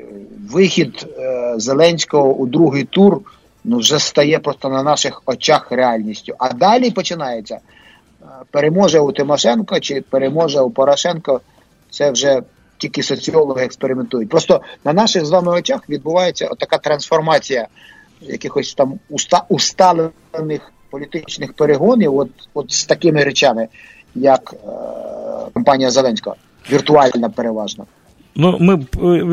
[0.50, 3.22] вихід е, Зеленського у другий тур
[3.64, 6.36] ну, вже стає просто на наших очах реальністю.
[6.38, 11.42] А далі починається е, переможе у Тимошенко чи переможе у Порошенко.
[11.92, 12.42] Це вже
[12.78, 14.30] тільки соціологи експериментують.
[14.30, 17.68] Просто на наших з вами очах відбувається така трансформація
[18.22, 23.68] якихось там уста, усталених політичних перегонів, от от з такими речами,
[24.16, 24.68] як е,
[25.54, 26.36] компанія Зеленського,
[26.72, 27.86] віртуальна переважно.
[28.40, 28.76] Ну, ми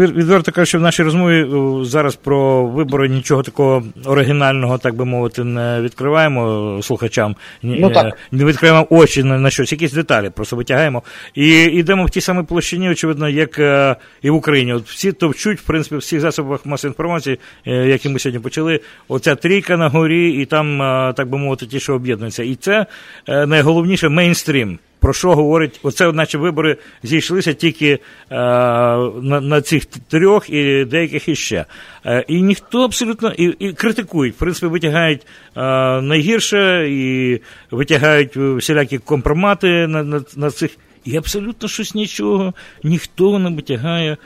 [0.07, 1.47] відверто кажучи, в нашій розмові
[1.85, 8.19] зараз про вибори нічого такого оригінального, так би мовити, не відкриваємо слухачам, ну, так.
[8.33, 11.03] не відкриваємо очі на, на щось, якісь деталі просто витягаємо.
[11.35, 14.73] І йдемо в тій самій площині, очевидно, як е, і в Україні.
[14.73, 18.81] От всі товчуть, в принципі, в всіх засобах масової інформації, е, які ми сьогодні почали.
[19.09, 22.43] Оця трійка на горі, і там, е, так би мовити, ті, що об'єднуються.
[22.43, 22.87] І це
[23.27, 27.99] найголовніше мейнстрім про що говорить, оце, наче вибори зійшлися тільки е,
[28.31, 31.65] на на цих трьох і деяких іще.
[32.07, 35.21] Е, і ніхто абсолютно і і критикують, в принципі, витягають
[35.57, 35.61] е,
[36.01, 37.41] найгірше і
[37.71, 40.77] витягають всілякі компромати на, на, на цих.
[41.05, 44.17] І абсолютно щось нічого, ніхто не витягає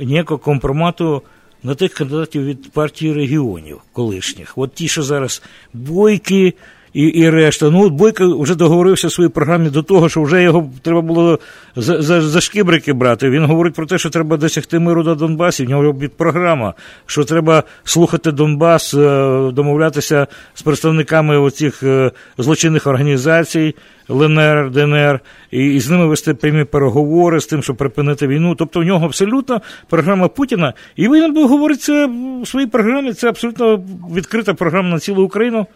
[0.00, 1.22] ніякого компромату.
[1.66, 4.58] На тих кандидатів від партії регіонів колишніх.
[4.58, 5.42] От ті, що зараз
[5.72, 6.54] бойки,
[6.94, 7.70] і і решта.
[7.70, 11.38] Ну, от Бойко вже договорився в своїй програмі до того, що вже його треба було
[11.76, 13.30] за за, за шкібрики брати.
[13.30, 15.64] Він говорить про те, що треба досягти миру на Донбасі.
[15.64, 16.74] В нього від програма,
[17.06, 23.74] що треба слухати Донбас, е, домовлятися з представниками оцих е, злочинних організацій.
[24.10, 28.54] ЛНР, ДНР, і, і з ними вести прямі переговори з тим, щоб припинити війну.
[28.54, 30.72] Тобто в нього абсолютно програма Путіна.
[30.96, 32.06] І він говорить це
[32.42, 33.12] в своїй програмі.
[33.12, 35.66] Це абсолютно відкрита програма на цілу Україну.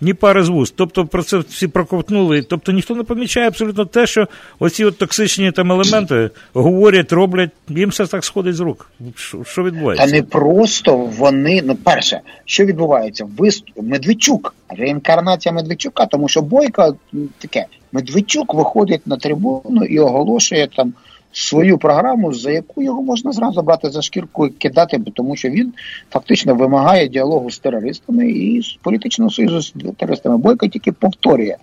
[0.00, 0.74] Ні пари з вуст.
[0.76, 2.42] Тобто про це всі проковтнули.
[2.42, 4.28] Тобто ніхто не помічає абсолютно те, що
[4.58, 8.90] оці от токсичні там елементи говорять, роблять, їм все так сходить з рук.
[9.14, 10.06] Що, що відбувається?
[10.08, 13.28] А не просто вони, ну перше, що відбувається?
[13.38, 13.64] Вист...
[13.82, 16.96] Медведчук, реінкарнація Медведчука, тому що Бойко
[17.38, 20.94] таке, Медведчук виходить на трибуну і оголошує там
[21.38, 25.72] свою програму, за яку його можна зразу брати за шкірку і кидати, тому що він
[26.10, 30.38] фактично вимагає діалогу з терористами і з політичного союзу з терористами.
[30.38, 31.56] Бойко тільки повторює.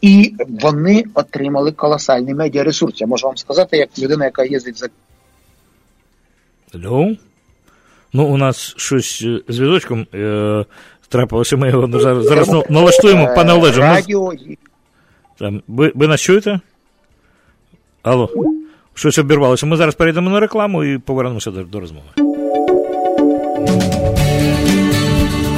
[0.00, 3.00] І вони отримали колосальний медіаресурс.
[3.00, 4.88] Я можу вам сказати, як людина, яка їздить за.
[6.74, 7.16] Алло?
[8.12, 10.64] Ну, у нас щось е, з зв'язочком е,
[11.08, 11.56] трапилося.
[11.56, 13.80] Ми його зараз зараз налаштуємо, пане Олеже.
[13.80, 14.32] Радіо.
[15.38, 16.60] Там, ви, ви нас чуєте?
[18.02, 18.30] Алло.
[18.94, 19.66] Щось обірвалося.
[19.66, 22.06] Ми зараз перейдемо на рекламу і повернемося до, до розмови.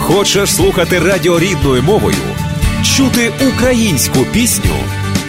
[0.00, 2.16] Хочеш слухати радіо рідною мовою,
[2.96, 4.74] чути українську пісню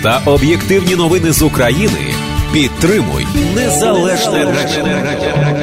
[0.03, 2.13] та об'єктивні новини з України.
[2.53, 5.56] Підтримуй незалежне радіо.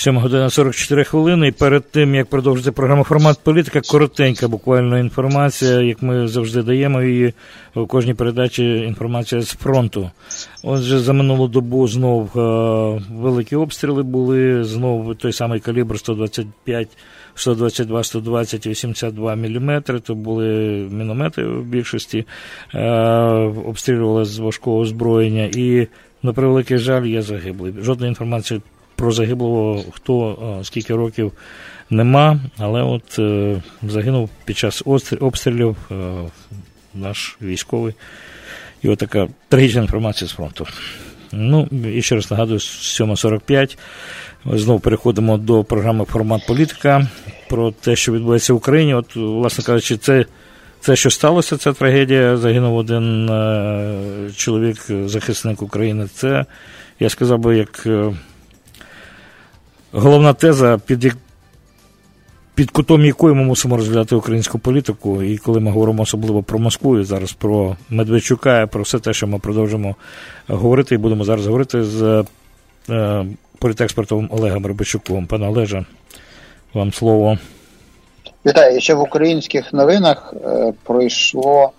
[0.00, 1.48] 7 година 44 хвилини.
[1.48, 7.02] І перед тим як продовжити програму формат політика, коротенька буквально інформація, як ми завжди даємо
[7.02, 7.34] її
[7.74, 8.64] у кожній передачі.
[8.64, 10.10] Інформація з фронту.
[10.62, 14.64] Отже, за минулу добу знов е, великі обстріли були.
[14.64, 16.88] Знов той самий калібр 125,
[17.34, 19.82] 122, 120 82 мм.
[19.82, 20.46] То були
[20.90, 22.26] міномети в більшості,
[22.74, 22.88] е,
[23.66, 25.86] обстрілювали з важкого озброєння і.
[26.22, 27.74] На превеликий жаль, є загиблий.
[27.80, 28.60] Жодної інформації
[29.00, 31.32] про загиблого хто скільки років
[31.90, 34.82] нема, але от е, загинув під час
[35.20, 35.94] обстрілів е,
[36.94, 37.94] наш військовий.
[38.82, 40.66] І от така трагічна інформація з фронту.
[41.32, 43.78] Ну, і ще раз нагадую, 7.45.
[44.46, 47.08] Знову переходимо до програми Формат політика
[47.48, 48.94] про те, що відбувається в Україні.
[48.94, 50.24] От, власне кажучи, це.
[50.82, 56.08] Це, що сталося, ця трагедія, загинув один е, чоловік, захисник України.
[56.14, 56.44] Це,
[57.00, 58.12] я сказав би, як е,
[59.92, 61.14] головна теза, під
[62.54, 66.98] під кутом якої ми мусимо розглядати українську політику, і коли ми говоримо особливо про Москву,
[66.98, 69.96] і зараз про Медведчука, про все те, що ми продовжимо
[70.48, 72.24] говорити, і будемо зараз говорити з
[72.90, 73.26] е,
[73.58, 75.26] політекспертом Олегом Рибачуком.
[75.26, 75.84] Пане Олеже,
[76.74, 77.38] вам слово.
[78.46, 81.70] Вітаю, ще в українських новинах е, пройшло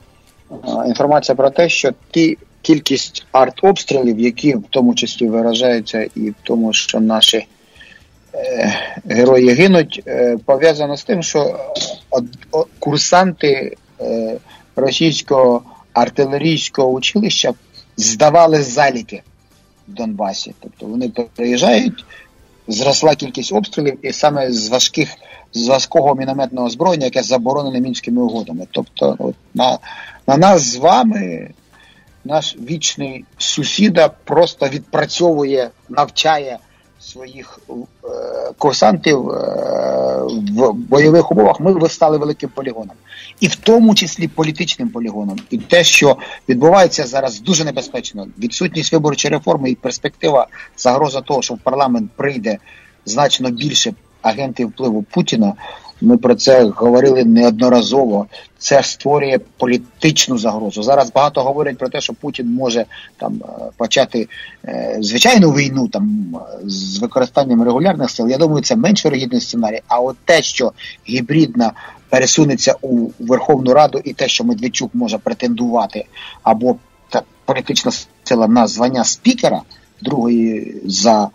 [0.52, 0.56] е,
[0.88, 6.74] інформація про те, що ті кількість артобстрілів, які в тому числі виражаються, і в тому,
[6.74, 7.47] що наші
[9.06, 11.60] герої гинуть, е, пов'язано з тим, що
[12.80, 14.38] курсанти е,
[14.76, 15.62] російського
[15.94, 17.54] артилерійського училища
[17.98, 19.22] здавали заліки
[19.88, 20.54] в Донбасі.
[20.60, 22.06] Тобто вони приїжджають,
[22.67, 25.10] зросла кількість обстрілів, і саме з важких
[25.54, 28.67] з важкого мінометного зброєння, яке заборонене мінськими угодами.
[28.72, 29.78] Тобто, от, на,
[30.28, 31.50] на нас з вами.
[32.26, 36.58] Наш вічний сусіда просто відпрацьовує, навчає
[37.01, 37.73] своїх е,
[38.57, 39.33] курсантів е,
[40.57, 41.59] в бойових умовах.
[41.59, 42.95] Ми стали великим полігоном,
[43.39, 45.37] і в тому числі політичним полігоном.
[45.49, 46.17] І те, що
[46.49, 48.27] відбувається зараз, дуже небезпечно.
[48.39, 52.57] Відсутність виборчої реформи і перспектива загроза того, що в парламент прийде
[53.05, 55.53] значно більше агентів впливу Путіна.
[56.01, 58.27] Ми про це говорили неодноразово.
[58.57, 60.84] Це створює політичну загрозу.
[60.84, 62.86] Зараз багато говорять про те, що Путін може
[63.17, 64.27] там е, почати
[64.65, 68.29] е, звичайну війну там з використанням регулярних сил.
[68.29, 69.81] Я думаю, це менш вирогідний сценарій.
[69.88, 70.71] А от те, що
[71.10, 71.71] гібридна
[72.10, 76.05] пересунеться у Верховну Раду, і те, що Медведчук може претендувати,
[76.43, 76.75] або
[77.10, 77.91] та політична
[78.23, 79.62] сила на звання спікера
[80.01, 81.29] другої за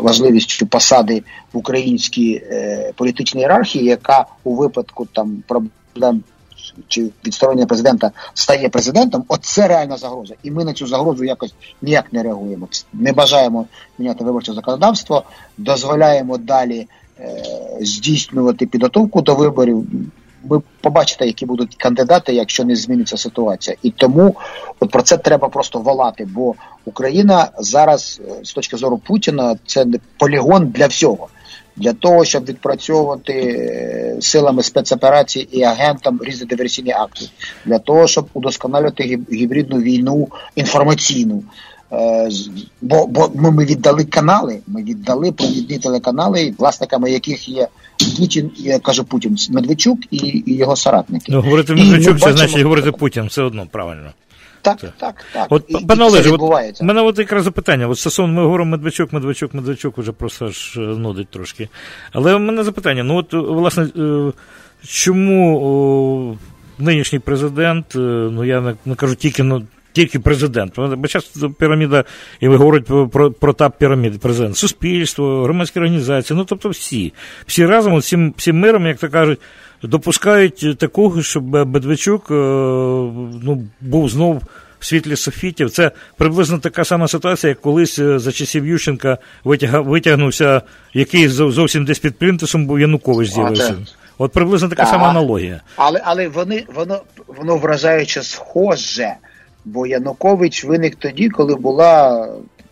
[0.00, 1.22] важливістю посади
[1.52, 6.22] в українській е, політичній ієрархії, яка у випадку там проблем
[6.88, 10.34] чи відсторонення президента стає президентом, оце реальна загроза.
[10.42, 12.68] І ми на цю загрозу якось ніяк не реагуємо.
[12.92, 13.66] Не бажаємо
[13.98, 15.22] міняти виборче законодавство,
[15.58, 16.86] дозволяємо далі
[17.20, 17.42] е,
[17.80, 19.86] здійснювати підготовку до виборів
[20.44, 23.76] ви побачите, які будуть кандидати, якщо не зміниться ситуація.
[23.82, 24.36] І тому
[24.80, 26.28] от про це треба просто волати.
[26.34, 29.86] Бо Україна зараз, е, з точки зору Путіна, це
[30.18, 31.28] полігон для всього.
[31.76, 37.24] Для того, щоб відпрацьовувати е, силами спецоперацій і агентам різні диверсійні акти,
[37.64, 41.42] для того, щоб удосконалювати гібридну війну інформаційну.
[41.92, 42.30] Е,
[42.82, 47.68] бо бо ми, ми віддали канали, ми віддали провідні телеканали, власниками яких є
[48.18, 51.32] Путін, я кажу Путін, Медведчук і і його соратники.
[51.32, 54.10] Ну, говорити Медведчук, це значить говорити Путін, все одно правильно.
[54.62, 55.14] Так, так, так.
[55.32, 55.46] так.
[55.50, 56.30] От, і, пане Олеже,
[56.80, 57.88] у мене от якраз запитання.
[57.88, 61.68] От стосовно ми говоримо Медведчук, Медведчук, Медведчук вже просто аж е, нудить трошки.
[62.12, 64.32] Але у мене запитання: ну от, власне, е,
[64.86, 66.38] чому
[66.78, 70.72] нинішній президент, ну я не кажу тільки ну, тільки президент.
[70.76, 72.04] Бо часто піраміда,
[72.40, 77.12] і ви говорите про, про, про тап піраміди президент, суспільство, громадські організації, ну тобто всі.
[77.46, 79.38] Всі разом, всім, всім миром, як то кажуть,
[79.82, 82.34] допускають такого, щоб Медведчук е,
[83.42, 84.42] ну, був знов.
[84.78, 89.82] В світлі софітів це приблизно така сама ситуація, як колись е, за часів Ющенка витяг,
[89.82, 90.62] витягнувся,
[90.94, 93.76] який зовсім десь під плінтусом був Янукович з'явився.
[94.18, 94.90] От приблизно така так.
[94.90, 95.60] сама аналогія.
[95.76, 99.14] Але але вони воно воно вражаюче схоже.
[99.64, 102.28] Бо Янукович виник тоді, коли була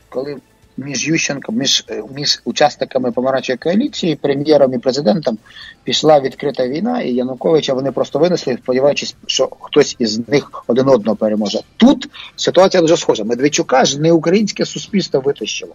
[0.09, 0.37] коли
[0.76, 5.38] між Ющенком, між між учасниками помаранчої коаліції, прем'єром і президентом
[5.85, 11.16] пішла відкрита війна, і Януковича вони просто винесли, сподіваючись, що хтось із них один одного
[11.16, 11.61] переможе.
[11.76, 13.24] Тут ситуація дуже схожа.
[13.24, 15.74] Медведчука ж не українське суспільство витащило.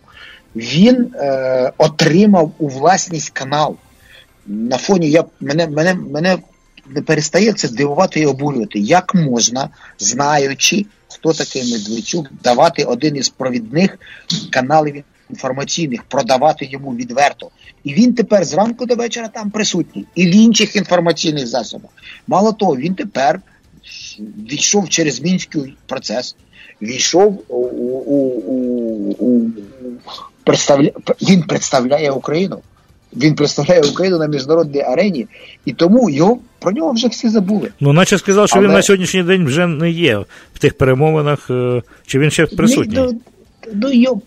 [0.56, 3.76] Він е, отримав у власність канал.
[4.48, 6.38] На фоні я мене мене мене
[6.90, 10.86] не перестає це дивувати і обурювати, як можна, знаючи,
[11.26, 14.00] хто такий Медведчук, давати один із провідних
[14.50, 17.50] каналів інформаційних, продавати йому відверто.
[17.84, 21.92] І він тепер зранку до вечора там присутній, і в інших інформаційних засобах.
[22.28, 23.42] Мало того, він тепер
[24.52, 26.36] війшов через мінський процес,
[26.82, 29.52] війшов у, у, у, у
[30.44, 30.92] представля...
[31.22, 32.62] він представляє Україну.
[33.16, 35.28] Він представляє Україну на міжнародній арені,
[35.66, 37.72] і тому його про нього вже всі забули.
[37.80, 38.68] Ну, наче сказав, що Але...
[38.68, 40.18] він на сьогоднішній день вже не є
[40.54, 42.96] в тих перемовинах, е, чи він ще присутній?
[42.96, 43.20] Ну,
[43.74, 44.22] ну, його,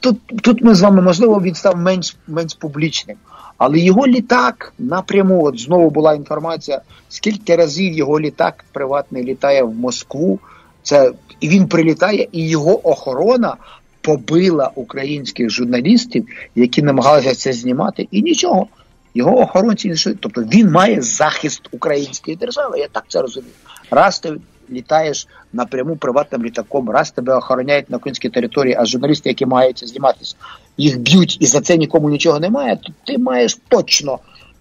[0.00, 3.16] тут, тут ми з вами, можливо, він став менш менш публічним.
[3.58, 9.74] Але його літак напряму, от знову була інформація, скільки разів його літак приватний літає в
[9.74, 10.38] Москву.
[10.82, 13.56] Це і він прилітає, і його охорона
[14.04, 18.66] побила українських журналістів, які намагалися це знімати, і нічого.
[19.14, 22.78] Його охоронці не тобто він має захист української держави.
[22.78, 23.52] Я так це розумію.
[23.90, 24.36] Раз ти
[24.70, 30.36] літаєш напряму приватним літаком, раз тебе охороняють на українській території, а журналісти, які мають зніматися,
[30.76, 34.18] їх б'ють і за це нікому нічого немає, то ти маєш точно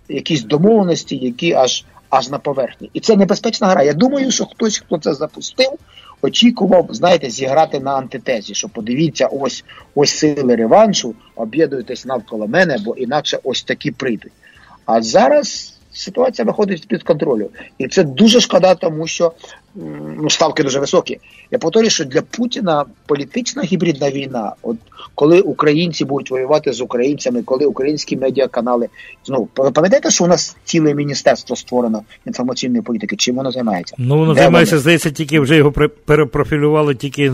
[0.10, 2.90] якісь домовленості, які аж аж на поверхні.
[2.94, 3.84] І це небезпечна гра.
[3.84, 5.70] Я думаю, що хтось, хто це запустив,
[6.24, 9.64] очікував, знаєте, зіграти на антитезі, що подивіться, ось
[9.96, 14.32] ось сили реваншу, об'єднуйтесь навколо мене, бо інакше ось такі прийдуть.
[14.86, 17.50] А зараз ситуація виходить під контролю.
[17.78, 19.32] І це дуже шкода, тому що
[20.22, 21.20] ну, ставки дуже високі.
[21.52, 24.78] Я повторюю, що для Путіна політична гібридна війна, от
[25.16, 28.90] коли українці будуть воювати з українцями, коли українські медіаканали
[29.26, 33.16] знову пам'ятаєте, що у нас ціле міністерство створено інформаційної політики?
[33.16, 33.96] Чим воно займається?
[33.98, 34.82] Ну воно Де займається, воно?
[34.82, 35.72] здається, тільки вже його
[36.06, 37.32] перепрофілювали тільки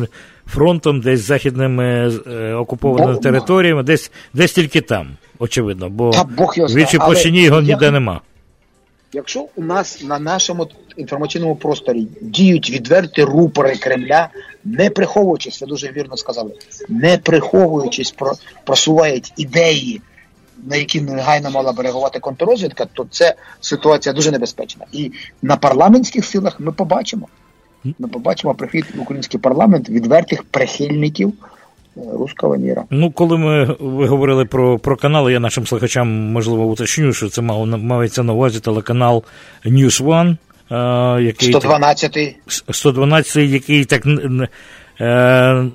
[0.47, 5.07] фронтом, десь західними е, окупованими Бо, територіями, десь десь тільки там.
[5.39, 7.91] очевидно, бо в Вічіпочині його ніде я...
[7.91, 8.21] нема.
[9.13, 14.29] Якщо у нас на нашому інформаційному просторі діють відверті рупори Кремля,
[14.63, 16.51] не приховуючись, ви дуже вірно сказали,
[16.89, 18.31] не приховуючись, про,
[18.65, 20.01] просувають ідеї,
[20.63, 24.85] на які негайно мала би реагувати контррозвідка, то це ситуація дуже небезпечна.
[24.91, 27.27] І на парламентських силах ми побачимо.
[27.99, 31.33] Ми побачимо прихід в український парламент відвертих прихильників
[31.97, 32.83] е, міра.
[32.89, 37.41] Ну, коли ми ви говорили про про канали, я нашим слухачам можливо уточню, що це
[37.41, 39.23] мав мається на увазі телеканал
[39.65, 40.37] News One,
[41.19, 42.35] е, який 112
[42.71, 45.65] 112 який так е,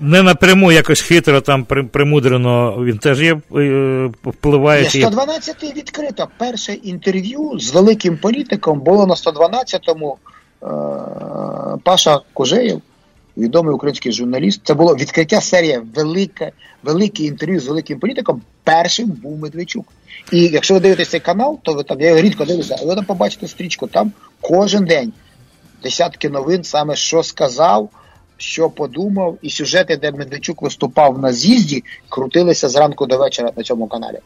[0.00, 4.84] не напряму якось хитро там примудрено, він теж є е, впливає.
[4.84, 6.28] 112 відкрито.
[6.38, 10.18] Перше інтерв'ю з великим політиком було на 112-му
[10.62, 10.66] Е,
[11.84, 12.82] Паша Кожеєв,
[13.40, 14.60] відомий український журналіст.
[14.64, 18.42] Це було відкриття серія велике, велике інтерв'ю з великим політиком.
[18.64, 19.86] Першим був Медведчук.
[20.32, 23.04] І якщо ви дивитесь цей канал, то ви там я його рідко дивлюся, ви там
[23.04, 23.86] побачите стрічку.
[23.86, 25.12] Там кожен день
[25.82, 27.88] десятки новин, саме що сказав.
[28.36, 33.86] Що подумав, і сюжети, де Медведчук виступав на з'їзді, крутилися зранку до вечора на цьому
[33.86, 34.18] каналі.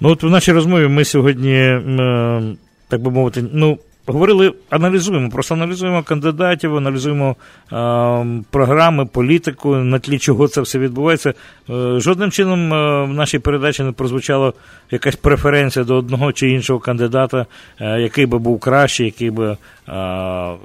[0.00, 2.42] Ну от в нашій розмові ми сьогодні, е,
[2.88, 3.78] так би мовити, ну
[4.10, 7.36] Говорили, аналізуємо, просто аналізуємо кандидатів, аналізуємо
[7.72, 11.34] е, програми, політику, на тлі чого це все відбувається.
[11.70, 14.52] Е, жодним чином е, в нашій передачі не прозвучала
[14.90, 17.46] якась преференція до одного чи іншого кандидата,
[17.80, 19.56] е, який би був кращий, який би е,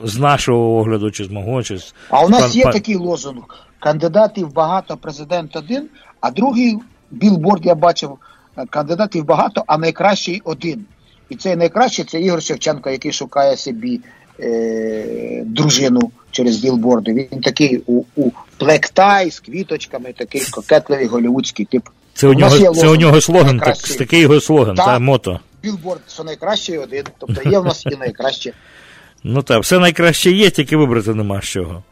[0.04, 2.74] з нашого огляду, чи з мого, чи з а у нас пан, є пан...
[2.74, 3.44] такий лозунг:
[3.80, 5.90] кандидатів багато, президент один,
[6.22, 6.78] а другий
[7.12, 8.18] білборд я бачив
[8.58, 10.86] е, кандидатів багато, а найкращий один.
[11.30, 14.02] І це найкраще це Ігор Шевченко, який шукає собі
[14.40, 17.14] е, дружину через білборди.
[17.14, 21.84] Він такий у у плектай з квіточками, такий кокетливий голівудський тип.
[22.14, 25.40] Це у, у нього це у нього слоган, так, такий його слоган, та, та мото.
[25.64, 27.04] Білборд, що найкраще один.
[27.18, 28.54] Тобто є в нас і найкраще.
[29.28, 31.84] Ну так, все найкраще є, тільки вибрати нема з чого.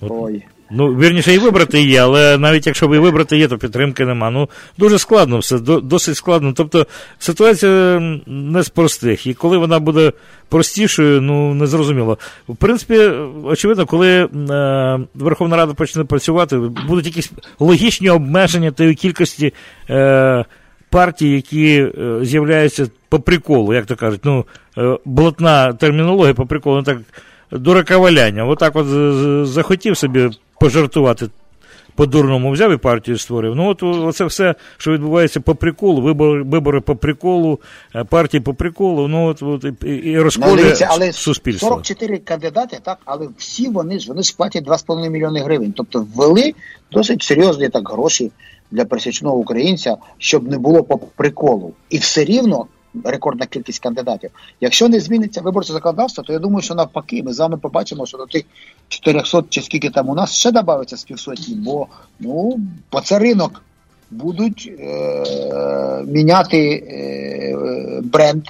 [0.00, 0.12] От.
[0.14, 0.44] Ой.
[0.70, 4.30] Ну, вірніше, і вибрати є, але навіть якщо ви вибрати є, то підтримки нема.
[4.30, 4.48] Ну,
[4.78, 6.52] дуже складно все, досить складно.
[6.56, 6.86] Тобто
[7.18, 9.26] ситуація не з простих.
[9.26, 10.12] І коли вона буде
[10.48, 12.18] простішою, ну не зрозуміло.
[12.48, 13.10] В принципі,
[13.44, 14.28] очевидно, коли е,
[15.14, 16.56] Верховна Рада почне працювати,
[16.88, 19.54] будуть якісь логічні обмеження тієї кількості
[19.90, 20.44] е,
[20.90, 24.44] партій, які е, з'являються по приколу, як то кажуть, ну,
[24.78, 26.98] е, блатна термінологія по приколу, так.
[27.50, 28.44] Дураковаляння.
[28.44, 28.86] Отак от
[29.46, 30.30] захотів собі
[30.60, 31.28] пожартувати
[31.96, 33.56] по-дурному взяв і партію створив.
[33.56, 37.60] Ну, от оце все, що відбувається по приколу, вибори вибори по приколу,
[37.94, 41.68] е, партії по приколу, ну от, от і, і розколює але суспільство.
[41.68, 45.72] 44 кандидати, так, але всі вони ж вони ж платять 2,5 мільйони гривень.
[45.76, 46.54] Тобто ввели
[46.92, 48.30] досить серйозні так гроші
[48.70, 51.72] для пересічного українця, щоб не було по приколу.
[51.90, 52.66] І все рівно
[53.04, 54.30] рекордна кількість кандидатів.
[54.60, 58.18] Якщо не зміниться виборче законодавство, то я думаю, що навпаки, ми з вами побачимо, що
[58.18, 58.44] до тих
[58.88, 61.86] 400 чи скільки там у нас ще додається з півсотні, бо
[62.20, 62.60] ну,
[62.90, 63.62] по це ринок
[64.10, 68.44] будуть е- міняти е- бренд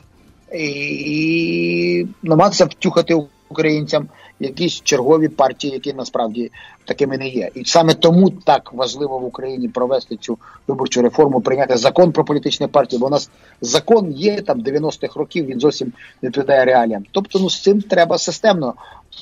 [0.55, 3.17] і, намагатися втюхати
[3.49, 4.09] українцям
[4.41, 6.51] якісь чергові партії, які насправді
[6.85, 7.51] такими не є.
[7.55, 12.67] І саме тому так важливо в Україні провести цю виборчу реформу, прийняти закон про політичні
[12.67, 13.31] партії, бо у нас
[13.61, 17.05] закон є там 90-х років, він зовсім не відповідає реаліям.
[17.13, 18.75] Тобто, ну з цим треба системно.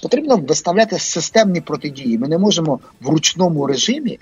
[0.03, 2.19] Потрібно виставляти системні протидії.
[2.19, 4.19] Ми не можемо в ручному режимі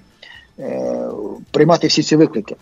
[0.59, 1.09] е,
[1.51, 2.57] приймати всі ці виклики.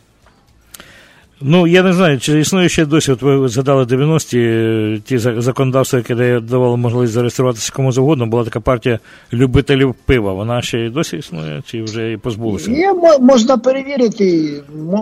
[1.43, 5.99] Ну, я не знаю, чи існує ще досі, от ви згадали 90-ті, е, ті законодавства,
[5.99, 8.99] яке давало можливість зареєструватися кому завгодно, була така партія
[9.33, 10.33] любителів пива.
[10.33, 12.71] Вона ще й досі існує, чи вже і позбулася?
[12.71, 14.53] Є, можна перевірити,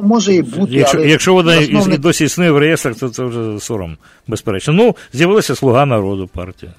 [0.03, 0.73] може і бути.
[0.73, 1.95] Якщо але якщо вона основне...
[1.95, 4.75] і досі існує в реєстрах, то це вже сором, безперечно.
[4.75, 6.73] Ну, з'явилася слуга народу партія.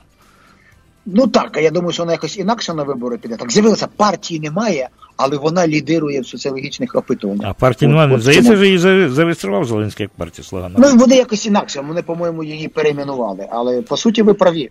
[1.05, 3.35] Ну так, а я думаю, що вона якось інакше на вибори піде.
[3.35, 4.89] Так з'явилася партії немає,
[5.19, 7.47] але вона лідирує в соціологічних опитуваннях.
[7.49, 8.77] А партія Нуан, Здається, що її
[9.09, 11.81] зареєстрував Зеленський як партія Слуга Ну вони якось інакше.
[11.87, 13.47] Вони, по-моєму, її перейменували.
[13.49, 14.69] Але по суті, ви праві.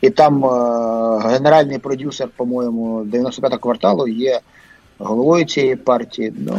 [0.00, 4.40] І там е- генеральний продюсер, по-моєму, 95-го кварталу є
[4.98, 6.32] головою цієї партії.
[6.38, 6.58] Ну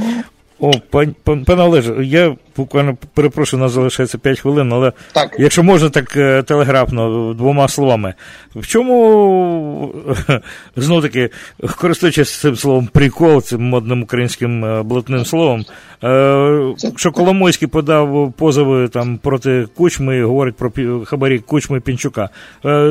[0.61, 5.35] о, пан, пан, пане Олеже, я буквально перепрошую, у нас залишається 5 хвилин, але так.
[5.39, 8.13] якщо можна так е, телеграфно, двома словами.
[8.55, 9.95] В чому,
[10.75, 11.29] знову таки,
[11.77, 15.65] користуючись цим словом прикол, цим модним українським е, блатним словом,
[16.03, 20.71] е, що Коломойський подав позови там проти кучми говорить про
[21.05, 22.29] хабарі кучми Пінчука.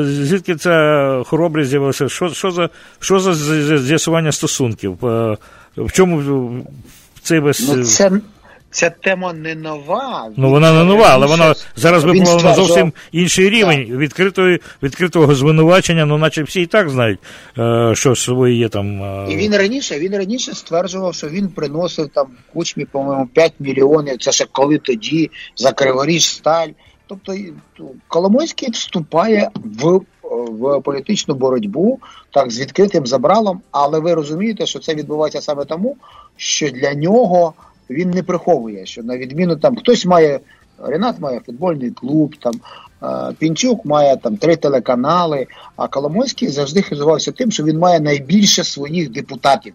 [0.02, 2.08] Звідки ця хоробрість з'явилася?
[2.08, 2.68] Що, що за
[3.00, 3.34] що за
[3.78, 4.98] з'ясування стосунків?
[5.76, 6.50] В чому
[7.22, 7.68] цей весь...
[7.68, 8.10] Ну, це,
[8.70, 10.30] ця тема не нова.
[10.36, 13.98] Ну вона не нова, але вона зараз випала на зовсім інший рівень так.
[13.98, 17.18] відкритої, відкритого звинувачення, ну наче всі і так знають,
[17.58, 19.02] е, що свої є там.
[19.02, 24.18] Е, і він раніше він раніше стверджував, що він приносив там кучмі, по-моєму, 5 мільйонів.
[24.18, 26.68] Це ще коли тоді за Криворіж сталь.
[27.06, 27.34] Тобто
[28.08, 30.00] Коломойський вступає в
[30.30, 31.98] в політичну боротьбу
[32.30, 35.96] так з відкритим забралом, але ви розумієте, що це відбувається саме тому,
[36.36, 37.54] що для нього
[37.90, 40.40] він не приховує, що на відміну там хтось має
[40.82, 42.54] Ренат має футбольний клуб, там
[43.38, 45.46] Пінчук має там три телеканали.
[45.76, 49.74] А Коломойський завжди хизувався тим, що він має найбільше своїх депутатів.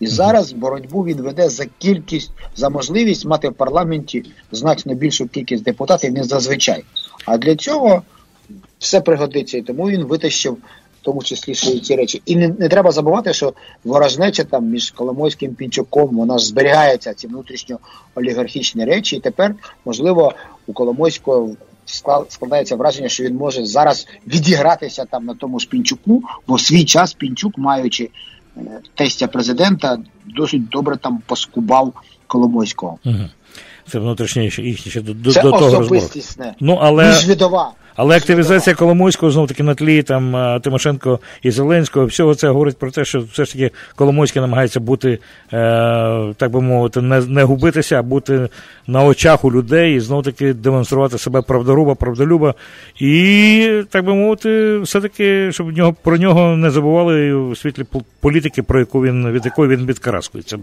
[0.00, 5.64] І зараз боротьбу він веде за кількість, за можливість мати в парламенті значно більшу кількість
[5.64, 6.84] депутатів, ніж зазвичай.
[7.26, 8.02] А для цього
[8.78, 10.52] все пригодиться, і тому він витащив
[11.00, 12.22] в тому числі свої ці речі.
[12.26, 13.52] І не, не треба забувати, що
[13.84, 17.78] ворожнеча там між Коломойським Пінчуком вона ж зберігається ці внутрішньо
[18.14, 19.16] олігархічні речі.
[19.16, 20.34] І тепер, можливо,
[20.66, 21.50] у Коломойського
[22.28, 26.84] складається враження, що він може зараз відігратися там на тому ж Пінчуку, бо в свій
[26.84, 28.10] час Пінчук, маючи
[28.56, 28.60] е,
[28.94, 29.98] тестя президента,
[30.36, 31.92] досить добре там поскубав
[32.26, 32.98] Коломойського.
[33.04, 33.28] Угу.
[33.88, 36.10] Це внутрішнє їхнє ще до, Це до того розбору.
[36.60, 37.06] Ну, але...
[37.08, 37.72] Міжвідова.
[38.00, 42.90] Але активізація Коломойського знов таки на тлі там Тимошенко і Зеленського, всього це говорить про
[42.90, 45.18] те, що все ж таки Коломойський намагається бути, е,
[46.36, 48.48] так би мовити, не не губитися, а бути
[48.86, 52.54] на очах у людей і знов таки демонструвати себе правдоруба, правдолюба.
[53.00, 57.84] І, так би мовити, все-таки, щоб нього про нього не забували у світлі
[58.20, 60.58] політики, про яку він від якої він відкараскується.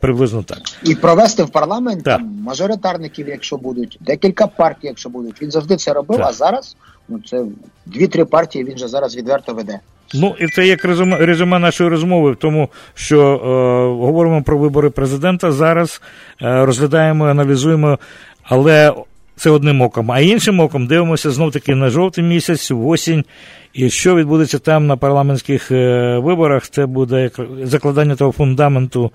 [0.00, 0.58] Приблизно так.
[0.84, 5.42] І провести в парламент там, мажоритарників, якщо будуть, декілька партій, якщо будуть.
[5.42, 6.28] Він завжди це робив, так.
[6.28, 6.76] а зараз.
[7.08, 7.44] Ну, це
[7.86, 9.80] дві-три партії він же зараз відверто веде.
[10.14, 14.90] Ну і це як резюме, резюме нашої розмови, в тому що е, говоримо про вибори
[14.90, 16.02] президента зараз,
[16.42, 17.98] е, розглядаємо, аналізуємо,
[18.42, 18.94] але
[19.36, 20.12] це одним оком.
[20.12, 23.24] А іншим оком дивимося знов таки на жовтий місяць, осінь.
[23.72, 29.10] І що відбудеться там на парламентських е, виборах, це буде як закладання того фундаменту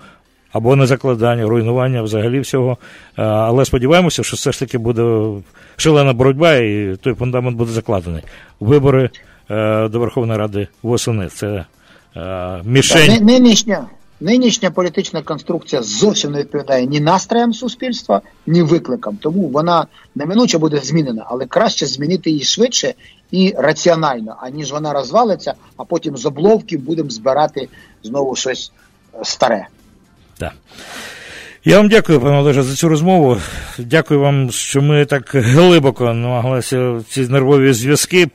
[0.51, 2.77] або не закладання, руйнування взагалі всього.
[3.15, 5.23] Але сподіваємося, що все ж таки буде
[5.77, 8.23] шалена боротьба, і той фундамент буде закладений.
[8.59, 9.09] Вибори
[9.49, 11.27] е, до Верховної Ради восени.
[11.27, 11.65] Це
[12.15, 13.25] е, мішень.
[13.25, 13.87] Нинішня,
[14.19, 19.17] нинішня політична конструкція зовсім не відповідає ні настроям суспільства, ні викликам.
[19.21, 22.93] Тому вона неминуче буде змінена, але краще змінити її швидше
[23.31, 27.67] і раціонально, аніж вона розвалиться, а потім з обловки будемо збирати
[28.03, 28.71] знову щось
[29.23, 29.67] старе.
[30.37, 30.53] Так.
[31.65, 33.37] Я вам дякую, пане Олеже, за цю розмову.
[33.77, 38.27] Дякую вам, що ми так глибоко намагалися ці нервові зв'язки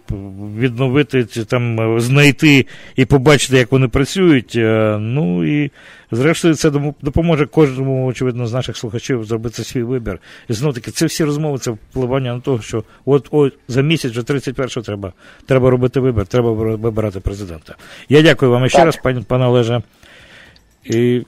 [0.58, 2.66] відновити, чи там знайти
[2.96, 4.56] і побачити, як вони працюють.
[4.56, 5.70] Е, ну і
[6.10, 6.70] зрештою це
[7.02, 10.18] допоможе кожному, очевидно, з наших слухачів зробити свій вибір.
[10.48, 14.12] І знову таки, це всі розмови, це впливання на те, що от от за місяць,
[14.12, 15.12] вже 31-го треба
[15.46, 17.76] треба робити вибір, треба вибирати президента.
[18.08, 19.82] Я дякую вам ще раз, пане, пане Олеже.
[20.84, 21.22] І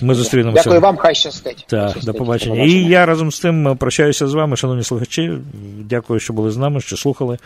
[0.00, 0.62] ми зустрінемося.
[0.64, 1.64] Дякую вам, хай щастить.
[1.68, 2.04] Так, щастить.
[2.04, 2.54] До побачення.
[2.54, 2.86] До побачення.
[2.86, 5.32] І я разом з тим прощаюся з вами, шановні слухачі.
[5.78, 7.38] Дякую, що були з нами, що слухали.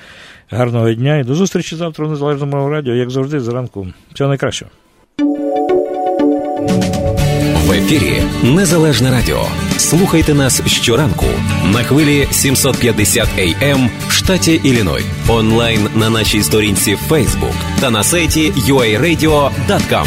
[0.51, 3.87] Гарного дня і до зустрічі завтра в Незалежному радіо, як завжди, зранку.
[4.15, 4.71] Всього найкращого.
[7.67, 9.47] В ефірі Незалежне Радіо.
[9.77, 11.27] Слухайте нас щоранку
[11.65, 15.03] на хвилі 750 AM ем в штаті Ілліной.
[15.29, 20.07] Онлайн на нашій сторінці Facebook та на сайті uaradio.com.